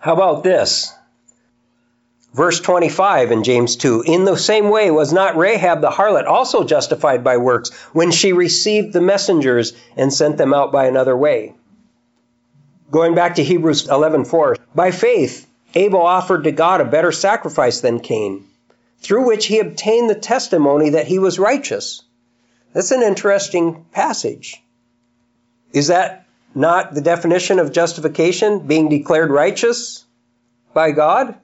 How 0.00 0.14
about 0.14 0.42
this? 0.42 0.94
Verse 2.32 2.58
25 2.60 3.32
in 3.32 3.44
James 3.44 3.76
2 3.76 4.04
In 4.06 4.24
the 4.24 4.36
same 4.36 4.70
way 4.70 4.90
was 4.90 5.12
not 5.12 5.36
Rahab 5.36 5.82
the 5.82 5.90
harlot 5.90 6.26
also 6.26 6.64
justified 6.64 7.22
by 7.22 7.36
works 7.36 7.70
when 7.92 8.10
she 8.10 8.32
received 8.32 8.92
the 8.92 9.00
messengers 9.02 9.74
and 9.96 10.12
sent 10.12 10.38
them 10.38 10.54
out 10.54 10.72
by 10.72 10.86
another 10.86 11.14
way? 11.14 11.54
Going 12.90 13.14
back 13.14 13.34
to 13.34 13.44
Hebrews 13.44 13.88
11:4 13.88 14.56
By 14.74 14.90
faith 14.90 15.46
Abel 15.74 16.00
offered 16.00 16.44
to 16.44 16.52
God 16.52 16.80
a 16.80 16.84
better 16.86 17.12
sacrifice 17.12 17.80
than 17.80 18.00
Cain, 18.00 18.46
through 19.00 19.26
which 19.26 19.46
he 19.46 19.58
obtained 19.58 20.08
the 20.08 20.14
testimony 20.14 20.90
that 20.90 21.08
he 21.08 21.18
was 21.18 21.38
righteous. 21.38 22.02
That's 22.72 22.90
an 22.90 23.02
interesting 23.02 23.84
passage. 23.92 24.62
Is 25.72 25.88
that 25.88 26.24
not 26.54 26.94
the 26.94 27.00
definition 27.00 27.58
of 27.58 27.72
justification, 27.72 28.66
being 28.66 28.88
declared 28.88 29.30
righteous 29.30 30.04
by 30.74 30.90
God? 30.90 31.36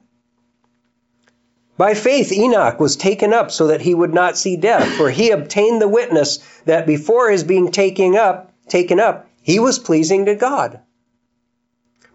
By 1.77 1.93
faith, 1.93 2.31
Enoch 2.31 2.79
was 2.79 2.95
taken 2.95 3.33
up 3.33 3.51
so 3.51 3.67
that 3.67 3.81
he 3.81 3.93
would 3.93 4.13
not 4.13 4.37
see 4.37 4.57
death, 4.57 4.87
for 4.95 5.11
he 5.11 5.29
obtained 5.29 5.79
the 5.81 5.87
witness 5.87 6.39
that 6.65 6.87
before 6.87 7.29
his 7.29 7.43
being 7.43 7.71
taken 7.71 8.15
up, 8.15 8.51
taken 8.67 8.99
up, 8.99 9.27
he 9.41 9.59
was 9.59 9.77
pleasing 9.77 10.25
to 10.25 10.35
God. 10.35 10.79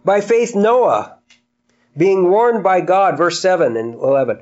By 0.05 0.20
faith, 0.20 0.57
Noah, 0.57 1.18
being 1.96 2.28
warned 2.28 2.64
by 2.64 2.81
God, 2.81 3.16
verse 3.16 3.40
7 3.40 3.76
and 3.76 3.94
11, 3.94 4.40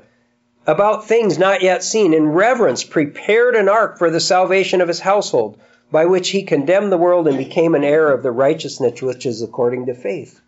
about 0.65 1.07
things 1.07 1.37
not 1.37 1.61
yet 1.61 1.83
seen, 1.83 2.13
in 2.13 2.29
reverence 2.29 2.83
prepared 2.83 3.55
an 3.55 3.69
ark 3.69 3.99
for 3.99 4.09
the 4.09 4.19
salvation 4.19 4.81
of 4.81 4.87
his 4.87 4.99
household, 4.99 5.59
by 5.91 6.05
which 6.05 6.29
he 6.29 6.43
condemned 6.43 6.91
the 6.91 6.97
world 6.97 7.27
and 7.27 7.37
became 7.37 7.75
an 7.75 7.83
heir 7.83 8.11
of 8.11 8.23
the 8.23 8.31
righteousness 8.31 9.01
which 9.01 9.25
is 9.25 9.41
according 9.41 9.87
to 9.87 9.93
faith. 9.93 10.41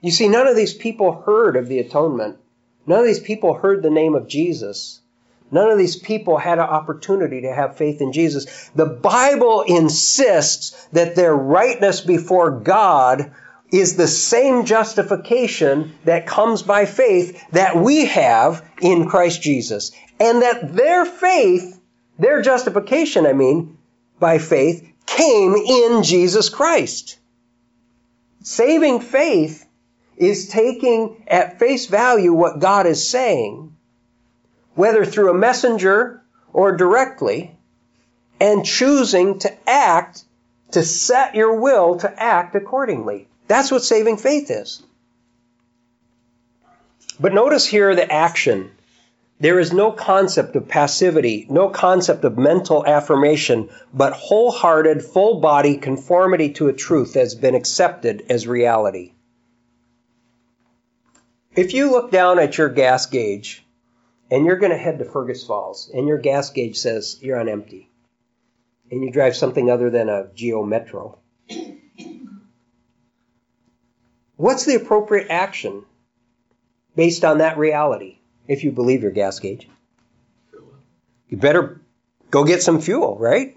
You 0.00 0.10
see, 0.10 0.28
none 0.28 0.46
of 0.46 0.56
these 0.56 0.74
people 0.74 1.22
heard 1.24 1.56
of 1.56 1.68
the 1.68 1.78
atonement 1.78 2.38
None 2.86 3.00
of 3.00 3.06
these 3.06 3.20
people 3.20 3.54
heard 3.54 3.82
the 3.82 3.90
name 3.90 4.14
of 4.14 4.28
Jesus. 4.28 5.00
None 5.50 5.70
of 5.70 5.78
these 5.78 5.96
people 5.96 6.38
had 6.38 6.58
an 6.58 6.64
opportunity 6.64 7.42
to 7.42 7.52
have 7.52 7.76
faith 7.76 8.00
in 8.00 8.12
Jesus. 8.12 8.70
The 8.74 8.86
Bible 8.86 9.62
insists 9.62 10.86
that 10.92 11.16
their 11.16 11.34
rightness 11.34 12.00
before 12.00 12.50
God 12.50 13.32
is 13.72 13.96
the 13.96 14.06
same 14.06 14.64
justification 14.64 15.94
that 16.04 16.26
comes 16.26 16.62
by 16.62 16.86
faith 16.86 17.42
that 17.50 17.76
we 17.76 18.06
have 18.06 18.64
in 18.80 19.08
Christ 19.08 19.42
Jesus. 19.42 19.90
And 20.20 20.42
that 20.42 20.74
their 20.74 21.04
faith, 21.04 21.80
their 22.18 22.42
justification, 22.42 23.26
I 23.26 23.32
mean, 23.32 23.75
by 24.18 24.38
faith, 24.38 24.86
came 25.06 25.54
in 25.54 26.02
Jesus 26.02 26.48
Christ. 26.48 27.18
Saving 28.42 29.00
faith 29.00 29.66
is 30.16 30.48
taking 30.48 31.24
at 31.26 31.58
face 31.58 31.86
value 31.86 32.32
what 32.32 32.58
God 32.58 32.86
is 32.86 33.08
saying, 33.08 33.76
whether 34.74 35.04
through 35.04 35.30
a 35.30 35.34
messenger 35.34 36.22
or 36.52 36.76
directly, 36.76 37.56
and 38.40 38.64
choosing 38.64 39.38
to 39.40 39.68
act, 39.68 40.24
to 40.72 40.82
set 40.82 41.34
your 41.34 41.60
will 41.60 41.96
to 41.98 42.22
act 42.22 42.54
accordingly. 42.54 43.28
That's 43.46 43.70
what 43.70 43.84
saving 43.84 44.16
faith 44.16 44.50
is. 44.50 44.82
But 47.18 47.32
notice 47.32 47.66
here 47.66 47.94
the 47.94 48.10
action. 48.10 48.70
There 49.38 49.60
is 49.60 49.70
no 49.70 49.92
concept 49.92 50.56
of 50.56 50.66
passivity, 50.66 51.46
no 51.50 51.68
concept 51.68 52.24
of 52.24 52.38
mental 52.38 52.86
affirmation, 52.86 53.68
but 53.92 54.14
wholehearted, 54.14 55.04
full 55.04 55.40
body 55.40 55.76
conformity 55.76 56.54
to 56.54 56.68
a 56.68 56.72
truth 56.72 57.14
has 57.14 57.34
been 57.34 57.54
accepted 57.54 58.24
as 58.30 58.46
reality. 58.46 59.12
If 61.54 61.74
you 61.74 61.90
look 61.90 62.10
down 62.10 62.38
at 62.38 62.56
your 62.56 62.70
gas 62.70 63.06
gauge 63.06 63.62
and 64.30 64.46
you're 64.46 64.56
going 64.56 64.72
to 64.72 64.78
head 64.78 64.98
to 65.00 65.04
Fergus 65.04 65.44
Falls 65.44 65.90
and 65.92 66.08
your 66.08 66.18
gas 66.18 66.50
gauge 66.50 66.78
says 66.78 67.18
you're 67.20 67.38
on 67.38 67.48
empty 67.48 67.90
and 68.90 69.02
you 69.02 69.10
drive 69.10 69.36
something 69.36 69.70
other 69.70 69.90
than 69.90 70.08
a 70.08 70.28
Geo 70.34 70.62
Metro, 70.62 71.18
what's 74.36 74.64
the 74.64 74.76
appropriate 74.76 75.28
action 75.28 75.84
based 76.94 77.24
on 77.24 77.38
that 77.38 77.58
reality 77.58 78.15
if 78.48 78.64
you 78.64 78.72
believe 78.72 79.02
your 79.02 79.12
gas 79.12 79.38
gauge? 79.38 79.68
You 81.28 81.36
better 81.36 81.80
go 82.30 82.44
get 82.44 82.62
some 82.62 82.80
fuel, 82.80 83.16
right? 83.18 83.56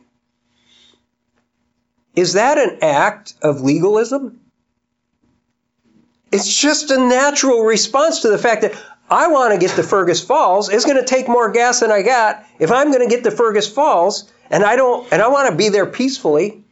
Is 2.16 2.34
that 2.34 2.58
an 2.58 2.80
act 2.82 3.36
of 3.42 3.62
legalism? 3.62 4.40
It's 6.32 6.54
just 6.54 6.92
a 6.92 6.98
natural 6.98 7.64
response 7.64 8.22
to 8.22 8.30
the 8.30 8.38
fact 8.38 8.62
that 8.62 8.74
I 9.10 9.28
want 9.28 9.54
to 9.54 9.60
get 9.60 9.76
to 9.76 9.84
Fergus 9.84 10.24
Falls. 10.24 10.70
It's 10.70 10.86
going 10.86 10.98
to 10.98 11.06
take 11.06 11.28
more 11.28 11.52
gas 11.52 11.80
than 11.80 11.92
I 11.92 12.04
got. 12.04 12.46
If 12.60 12.72
I'm 12.72 12.92
going 12.92 13.08
to 13.08 13.14
get 13.14 13.24
to 13.24 13.32
Fergus 13.32 13.72
Falls 13.72 14.32
and 14.52 14.64
I 14.64 14.76
don't 14.76 15.12
and 15.12 15.22
I 15.22 15.28
want 15.30 15.50
to 15.50 15.56
be 15.56 15.70
there 15.70 15.88
peacefully, 15.88 16.64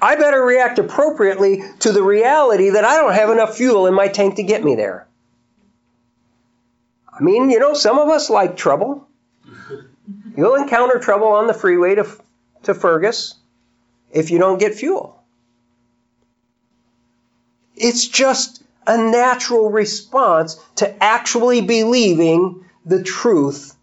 I 0.00 0.16
better 0.16 0.42
react 0.42 0.80
appropriately 0.80 1.62
to 1.80 1.92
the 1.92 2.02
reality 2.02 2.70
that 2.70 2.84
I 2.84 2.96
don't 2.96 3.14
have 3.14 3.30
enough 3.30 3.56
fuel 3.56 3.86
in 3.86 3.94
my 3.94 4.08
tank 4.08 4.34
to 4.36 4.42
get 4.42 4.64
me 4.64 4.74
there. 4.74 5.06
I 7.12 7.22
mean, 7.22 7.50
you 7.50 7.58
know, 7.58 7.74
some 7.74 7.98
of 7.98 8.08
us 8.08 8.30
like 8.30 8.56
trouble. 8.56 9.06
You'll 10.36 10.54
encounter 10.54 10.98
trouble 10.98 11.28
on 11.28 11.46
the 11.46 11.54
freeway 11.54 11.94
to, 11.96 12.06
to 12.62 12.74
Fergus 12.74 13.34
if 14.10 14.30
you 14.30 14.38
don't 14.38 14.58
get 14.58 14.74
fuel. 14.74 15.22
It's 17.76 18.06
just 18.06 18.62
a 18.86 18.96
natural 18.96 19.70
response 19.70 20.58
to 20.76 21.02
actually 21.02 21.60
believing 21.60 22.64
the 22.84 23.02
truth, 23.02 23.74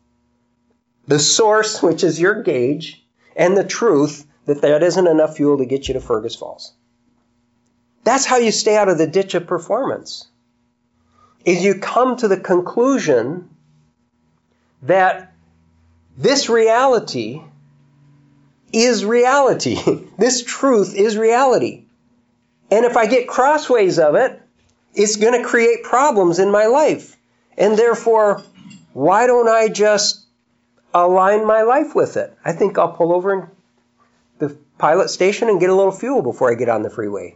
the 1.07 1.19
source, 1.19 1.81
which 1.81 2.03
is 2.03 2.19
your 2.19 2.41
gauge, 2.43 3.05
and 3.35 3.55
the 3.55 3.63
truth 3.63 4.25
that 4.45 4.61
that 4.61 4.83
isn't 4.83 5.07
enough 5.07 5.37
fuel 5.37 5.57
to 5.57 5.65
get 5.65 5.87
you 5.87 5.93
to 5.93 6.01
Fergus 6.01 6.35
Falls. 6.35 6.73
That's 8.03 8.25
how 8.25 8.37
you 8.37 8.51
stay 8.51 8.75
out 8.75 8.89
of 8.89 8.97
the 8.97 9.07
ditch 9.07 9.35
of 9.35 9.45
performance. 9.45 10.27
Is 11.45 11.63
you 11.63 11.75
come 11.75 12.17
to 12.17 12.27
the 12.27 12.37
conclusion 12.37 13.49
that 14.83 15.33
this 16.17 16.49
reality 16.49 17.41
is 18.71 19.05
reality. 19.05 19.77
this 20.17 20.43
truth 20.43 20.95
is 20.95 21.17
reality. 21.17 21.83
And 22.71 22.85
if 22.85 22.97
I 22.97 23.07
get 23.07 23.27
crossways 23.27 23.99
of 23.99 24.15
it, 24.15 24.41
it's 24.93 25.15
going 25.15 25.41
to 25.41 25.47
create 25.47 25.83
problems 25.83 26.39
in 26.39 26.51
my 26.51 26.65
life. 26.65 27.17
And 27.57 27.77
therefore, 27.77 28.43
why 28.93 29.27
don't 29.27 29.49
I 29.49 29.69
just 29.69 30.25
align 30.93 31.45
my 31.45 31.63
life 31.63 31.95
with 31.95 32.17
it? 32.17 32.35
I 32.43 32.53
think 32.53 32.77
I'll 32.77 32.91
pull 32.91 33.13
over 33.13 33.33
in 33.33 33.47
the 34.39 34.57
pilot 34.77 35.09
station 35.09 35.49
and 35.49 35.59
get 35.59 35.69
a 35.69 35.75
little 35.75 35.91
fuel 35.91 36.21
before 36.21 36.51
I 36.51 36.55
get 36.55 36.69
on 36.69 36.83
the 36.83 36.89
freeway. 36.89 37.35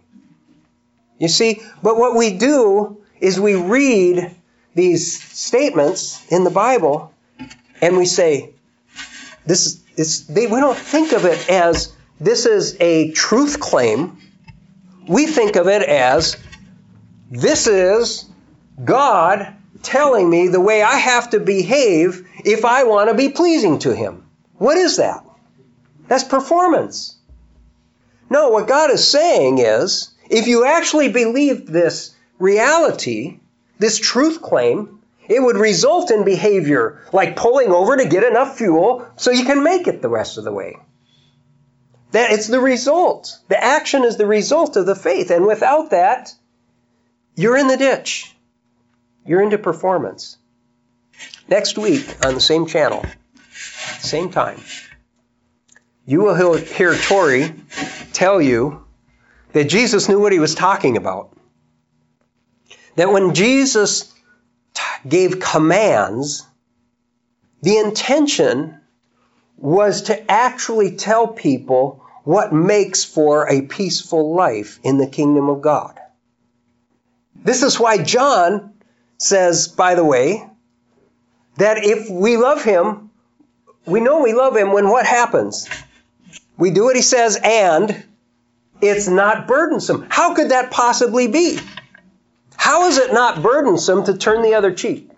You 1.20 1.28
see, 1.28 1.62
but 1.82 1.98
what 1.98 2.16
we 2.16 2.38
do 2.38 3.03
is 3.24 3.40
we 3.40 3.56
read 3.56 4.36
these 4.76 5.24
statements 5.24 6.30
in 6.30 6.44
the 6.44 6.50
Bible 6.50 7.14
and 7.82 7.96
we 7.96 8.06
say, 8.06 8.54
this 9.46 9.82
is, 9.96 10.28
they, 10.28 10.46
we 10.46 10.60
don't 10.60 10.78
think 10.78 11.14
of 11.14 11.24
it 11.24 11.50
as 11.50 11.96
this 12.20 12.46
is 12.46 12.76
a 12.82 13.12
truth 13.12 13.62
claim. 13.62 14.18
We 15.08 15.26
think 15.26 15.56
of 15.56 15.68
it 15.68 15.84
as 15.84 16.36
this 17.32 17.66
is 17.66 18.26
God 18.84 19.56
telling 19.84 20.30
me 20.30 20.50
the 20.50 20.62
way 20.62 20.82
I 20.82 20.98
have 20.98 21.30
to 21.30 21.40
behave 21.40 22.28
if 22.44 22.66
I 22.66 22.84
want 22.84 23.10
to 23.10 23.16
be 23.16 23.30
pleasing 23.30 23.80
to 23.80 23.96
Him. 23.96 24.26
What 24.56 24.78
is 24.78 24.98
that? 24.98 25.26
That's 26.10 26.26
performance. 26.26 27.16
No, 28.30 28.50
what 28.50 28.68
God 28.68 28.92
is 28.92 29.08
saying 29.08 29.60
is 29.60 30.14
if 30.30 30.48
you 30.48 30.66
actually 30.66 31.10
believed 31.10 31.70
this 31.70 32.12
reality, 32.39 33.39
this 33.80 34.00
truth 34.00 34.41
claim, 34.41 35.00
it 35.28 35.41
would 35.41 35.58
result 35.58 36.12
in 36.12 36.26
behavior 36.26 37.02
like 37.13 37.36
pulling 37.36 37.69
over 37.69 37.98
to 37.98 38.06
get 38.06 38.24
enough 38.24 38.58
fuel 38.58 39.08
so 39.15 39.32
you 39.32 39.46
can 39.46 39.63
make 39.63 39.88
it 39.88 40.02
the 40.02 40.10
rest 40.10 40.38
of 40.38 40.43
the 40.43 40.52
way. 40.52 40.78
That 42.12 42.32
it's 42.32 42.48
the 42.48 42.60
result. 42.60 43.39
The 43.48 43.62
action 43.62 44.04
is 44.04 44.17
the 44.17 44.28
result 44.28 44.76
of 44.76 44.86
the 44.86 44.96
faith. 44.96 45.32
And 45.32 45.48
without 45.48 45.91
that, 45.91 46.34
you're 47.36 47.58
in 47.58 47.67
the 47.67 47.78
ditch. 47.78 48.36
You're 49.26 49.41
into 49.41 49.58
performance. 49.58 50.38
Next 51.48 51.78
week 51.78 52.06
on 52.26 52.34
the 52.36 52.41
same 52.41 52.67
channel, 52.67 53.06
same 53.52 54.30
time, 54.30 54.60
you 56.06 56.22
will 56.22 56.56
hear 56.56 56.96
Tori 56.96 57.54
tell 58.12 58.41
you 58.41 58.86
that 59.54 59.65
Jesus 59.65 60.10
knew 60.10 60.19
what 60.19 60.34
he 60.34 60.39
was 60.39 60.56
talking 60.56 60.98
about. 60.98 61.36
That 62.96 63.12
when 63.12 63.34
Jesus 63.34 64.14
gave 65.08 65.40
commands, 65.40 66.46
the 67.62 67.78
intention 67.78 68.80
was 69.58 70.04
to 70.04 70.32
actually 70.32 70.96
tell 70.96 71.28
people 71.28 72.04
what 72.24 72.54
makes 72.54 73.04
for 73.04 73.50
a 73.50 73.62
peaceful 73.62 74.36
life 74.36 74.80
in 74.84 74.98
the 74.98 75.08
kingdom 75.08 75.50
of 75.50 75.62
God. 75.62 76.00
This 77.44 77.64
is 77.64 77.80
why 77.80 78.02
John 78.04 78.74
says, 79.18 79.68
by 79.68 79.96
the 79.96 80.06
way, 80.06 80.48
that 81.58 81.78
if 81.84 82.10
we 82.10 82.38
love 82.38 82.64
him, 82.64 83.12
we 83.86 84.00
know 84.00 84.22
we 84.22 84.34
love 84.34 84.56
him 84.56 84.72
when 84.72 84.90
what 84.90 85.06
happens? 85.06 85.68
We 86.58 86.72
do 86.72 86.86
what 86.86 86.96
he 86.96 87.02
says 87.02 87.38
and 87.44 88.06
it's 88.82 89.08
not 89.08 89.48
burdensome. 89.48 90.08
How 90.10 90.34
could 90.36 90.50
that 90.50 90.72
possibly 90.72 91.28
be? 91.28 91.60
How 92.63 92.86
is 92.88 92.97
it 92.97 93.12
not 93.12 93.43
burdensome 93.43 94.06
to 94.06 94.17
turn 94.17 94.41
the 94.41 94.54
other 94.54 94.71
cheek? 94.73 95.10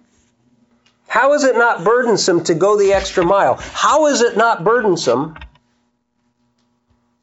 How 1.08 1.34
is 1.34 1.44
it 1.44 1.56
not 1.56 1.84
burdensome 1.84 2.44
to 2.46 2.56
go 2.56 2.76
the 2.76 2.94
extra 2.94 3.24
mile? 3.24 3.54
How 3.54 4.08
is 4.08 4.22
it 4.22 4.36
not 4.36 4.64
burdensome 4.64 5.36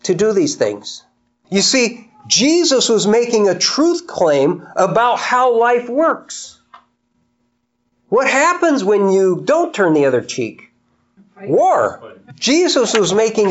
to 0.05 0.15
do 0.15 0.33
these 0.33 0.55
things? 0.55 1.03
You 1.51 1.61
see, 1.61 2.09
Jesus 2.29 2.89
was 2.89 3.05
making 3.09 3.49
a 3.49 3.59
truth 3.59 4.07
claim 4.07 4.65
about 4.77 5.19
how 5.19 5.59
life 5.59 5.89
works. 5.89 6.61
What 8.09 8.31
happens 8.31 8.85
when 8.85 9.09
you 9.09 9.43
don't 9.45 9.75
turn 9.75 9.93
the 9.93 10.05
other 10.05 10.23
cheek? 10.23 10.71
War. 11.41 12.01
Jesus 12.37 12.97
was 12.97 13.13
making 13.13 13.51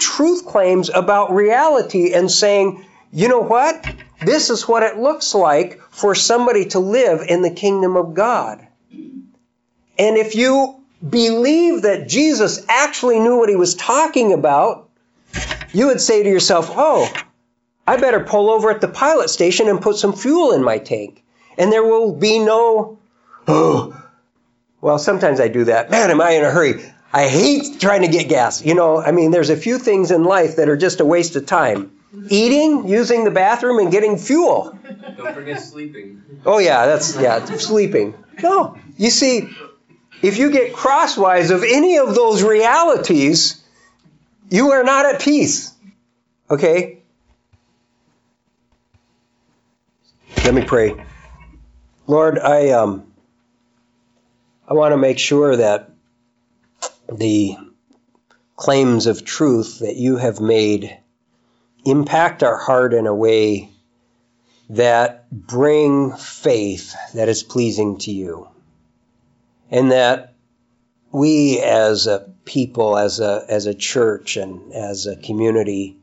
truth 0.00 0.46
claims 0.46 0.90
about 0.92 1.30
reality 1.30 2.12
and 2.12 2.28
saying, 2.28 2.84
you 3.12 3.28
know 3.28 3.38
what? 3.38 3.86
This 4.20 4.50
is 4.50 4.66
what 4.66 4.82
it 4.82 4.98
looks 4.98 5.34
like 5.34 5.80
for 5.90 6.14
somebody 6.14 6.66
to 6.66 6.80
live 6.80 7.22
in 7.28 7.42
the 7.42 7.50
kingdom 7.50 7.96
of 7.96 8.14
God. 8.14 8.66
And 9.98 10.16
if 10.16 10.34
you 10.34 10.76
believe 11.08 11.82
that 11.82 12.08
Jesus 12.08 12.64
actually 12.68 13.20
knew 13.20 13.38
what 13.38 13.48
he 13.48 13.56
was 13.56 13.74
talking 13.74 14.32
about, 14.32 14.88
you 15.72 15.86
would 15.86 16.00
say 16.00 16.22
to 16.22 16.28
yourself, 16.28 16.70
oh, 16.74 17.12
I 17.86 17.96
better 17.96 18.20
pull 18.20 18.50
over 18.50 18.70
at 18.70 18.80
the 18.80 18.88
pilot 18.88 19.30
station 19.30 19.68
and 19.68 19.80
put 19.80 19.96
some 19.96 20.12
fuel 20.12 20.52
in 20.52 20.62
my 20.62 20.78
tank. 20.78 21.22
And 21.56 21.72
there 21.72 21.82
will 21.82 22.14
be 22.14 22.38
no, 22.38 22.98
oh, 23.46 24.02
well, 24.80 24.98
sometimes 24.98 25.40
I 25.40 25.48
do 25.48 25.64
that. 25.64 25.90
Man, 25.90 26.10
am 26.10 26.20
I 26.20 26.30
in 26.32 26.44
a 26.44 26.50
hurry? 26.50 26.82
I 27.12 27.28
hate 27.28 27.80
trying 27.80 28.02
to 28.02 28.08
get 28.08 28.28
gas. 28.28 28.64
You 28.64 28.74
know, 28.74 29.00
I 29.00 29.12
mean, 29.12 29.30
there's 29.30 29.50
a 29.50 29.56
few 29.56 29.78
things 29.78 30.10
in 30.10 30.24
life 30.24 30.56
that 30.56 30.68
are 30.68 30.76
just 30.76 31.00
a 31.00 31.04
waste 31.04 31.36
of 31.36 31.46
time. 31.46 31.97
Eating, 32.30 32.88
using 32.88 33.24
the 33.24 33.30
bathroom, 33.30 33.78
and 33.78 33.90
getting 33.90 34.16
fuel. 34.16 34.78
Don't 35.16 35.34
forget 35.34 35.60
sleeping. 35.60 36.22
Oh 36.46 36.58
yeah, 36.58 36.86
that's 36.86 37.16
yeah, 37.18 37.44
sleeping. 37.44 38.14
No, 38.42 38.78
you 38.96 39.10
see, 39.10 39.50
if 40.22 40.38
you 40.38 40.50
get 40.50 40.72
crosswise 40.72 41.50
of 41.50 41.62
any 41.62 41.98
of 41.98 42.14
those 42.14 42.42
realities, 42.42 43.62
you 44.48 44.70
are 44.72 44.84
not 44.84 45.06
at 45.06 45.20
peace. 45.20 45.74
Okay? 46.50 46.98
Let 50.44 50.54
me 50.54 50.64
pray. 50.64 51.04
Lord, 52.06 52.38
I 52.38 52.70
um 52.70 53.12
I 54.66 54.74
want 54.74 54.92
to 54.92 54.96
make 54.96 55.18
sure 55.18 55.56
that 55.56 55.90
the 57.12 57.56
claims 58.56 59.06
of 59.06 59.24
truth 59.24 59.80
that 59.80 59.96
you 59.96 60.16
have 60.16 60.40
made 60.40 60.98
impact 61.90 62.42
our 62.42 62.56
heart 62.56 62.94
in 62.94 63.06
a 63.06 63.14
way 63.14 63.70
that 64.70 65.30
bring 65.30 66.12
faith 66.12 66.94
that 67.14 67.28
is 67.28 67.42
pleasing 67.42 67.98
to 67.98 68.10
you. 68.10 68.48
And 69.70 69.92
that 69.92 70.34
we 71.10 71.60
as 71.60 72.06
a 72.06 72.30
people, 72.44 72.96
as 72.96 73.20
a, 73.20 73.44
as 73.48 73.66
a 73.66 73.74
church 73.74 74.36
and 74.36 74.72
as 74.72 75.06
a 75.06 75.16
community, 75.16 75.96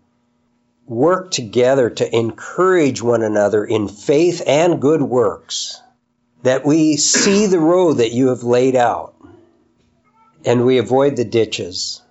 work 0.85 1.31
together 1.31 1.89
to 1.89 2.15
encourage 2.15 3.01
one 3.01 3.23
another 3.23 3.65
in 3.65 3.87
faith 3.87 4.41
and 4.45 4.81
good 4.81 5.01
works, 5.01 5.81
that 6.43 6.65
we 6.65 6.97
see 6.97 7.47
the 7.47 7.59
road 7.59 7.93
that 7.93 8.11
you 8.11 8.27
have 8.27 8.43
laid 8.43 8.75
out 8.75 9.15
and 10.45 10.65
we 10.65 10.77
avoid 10.77 11.15
the 11.15 11.25
ditches. 11.25 12.01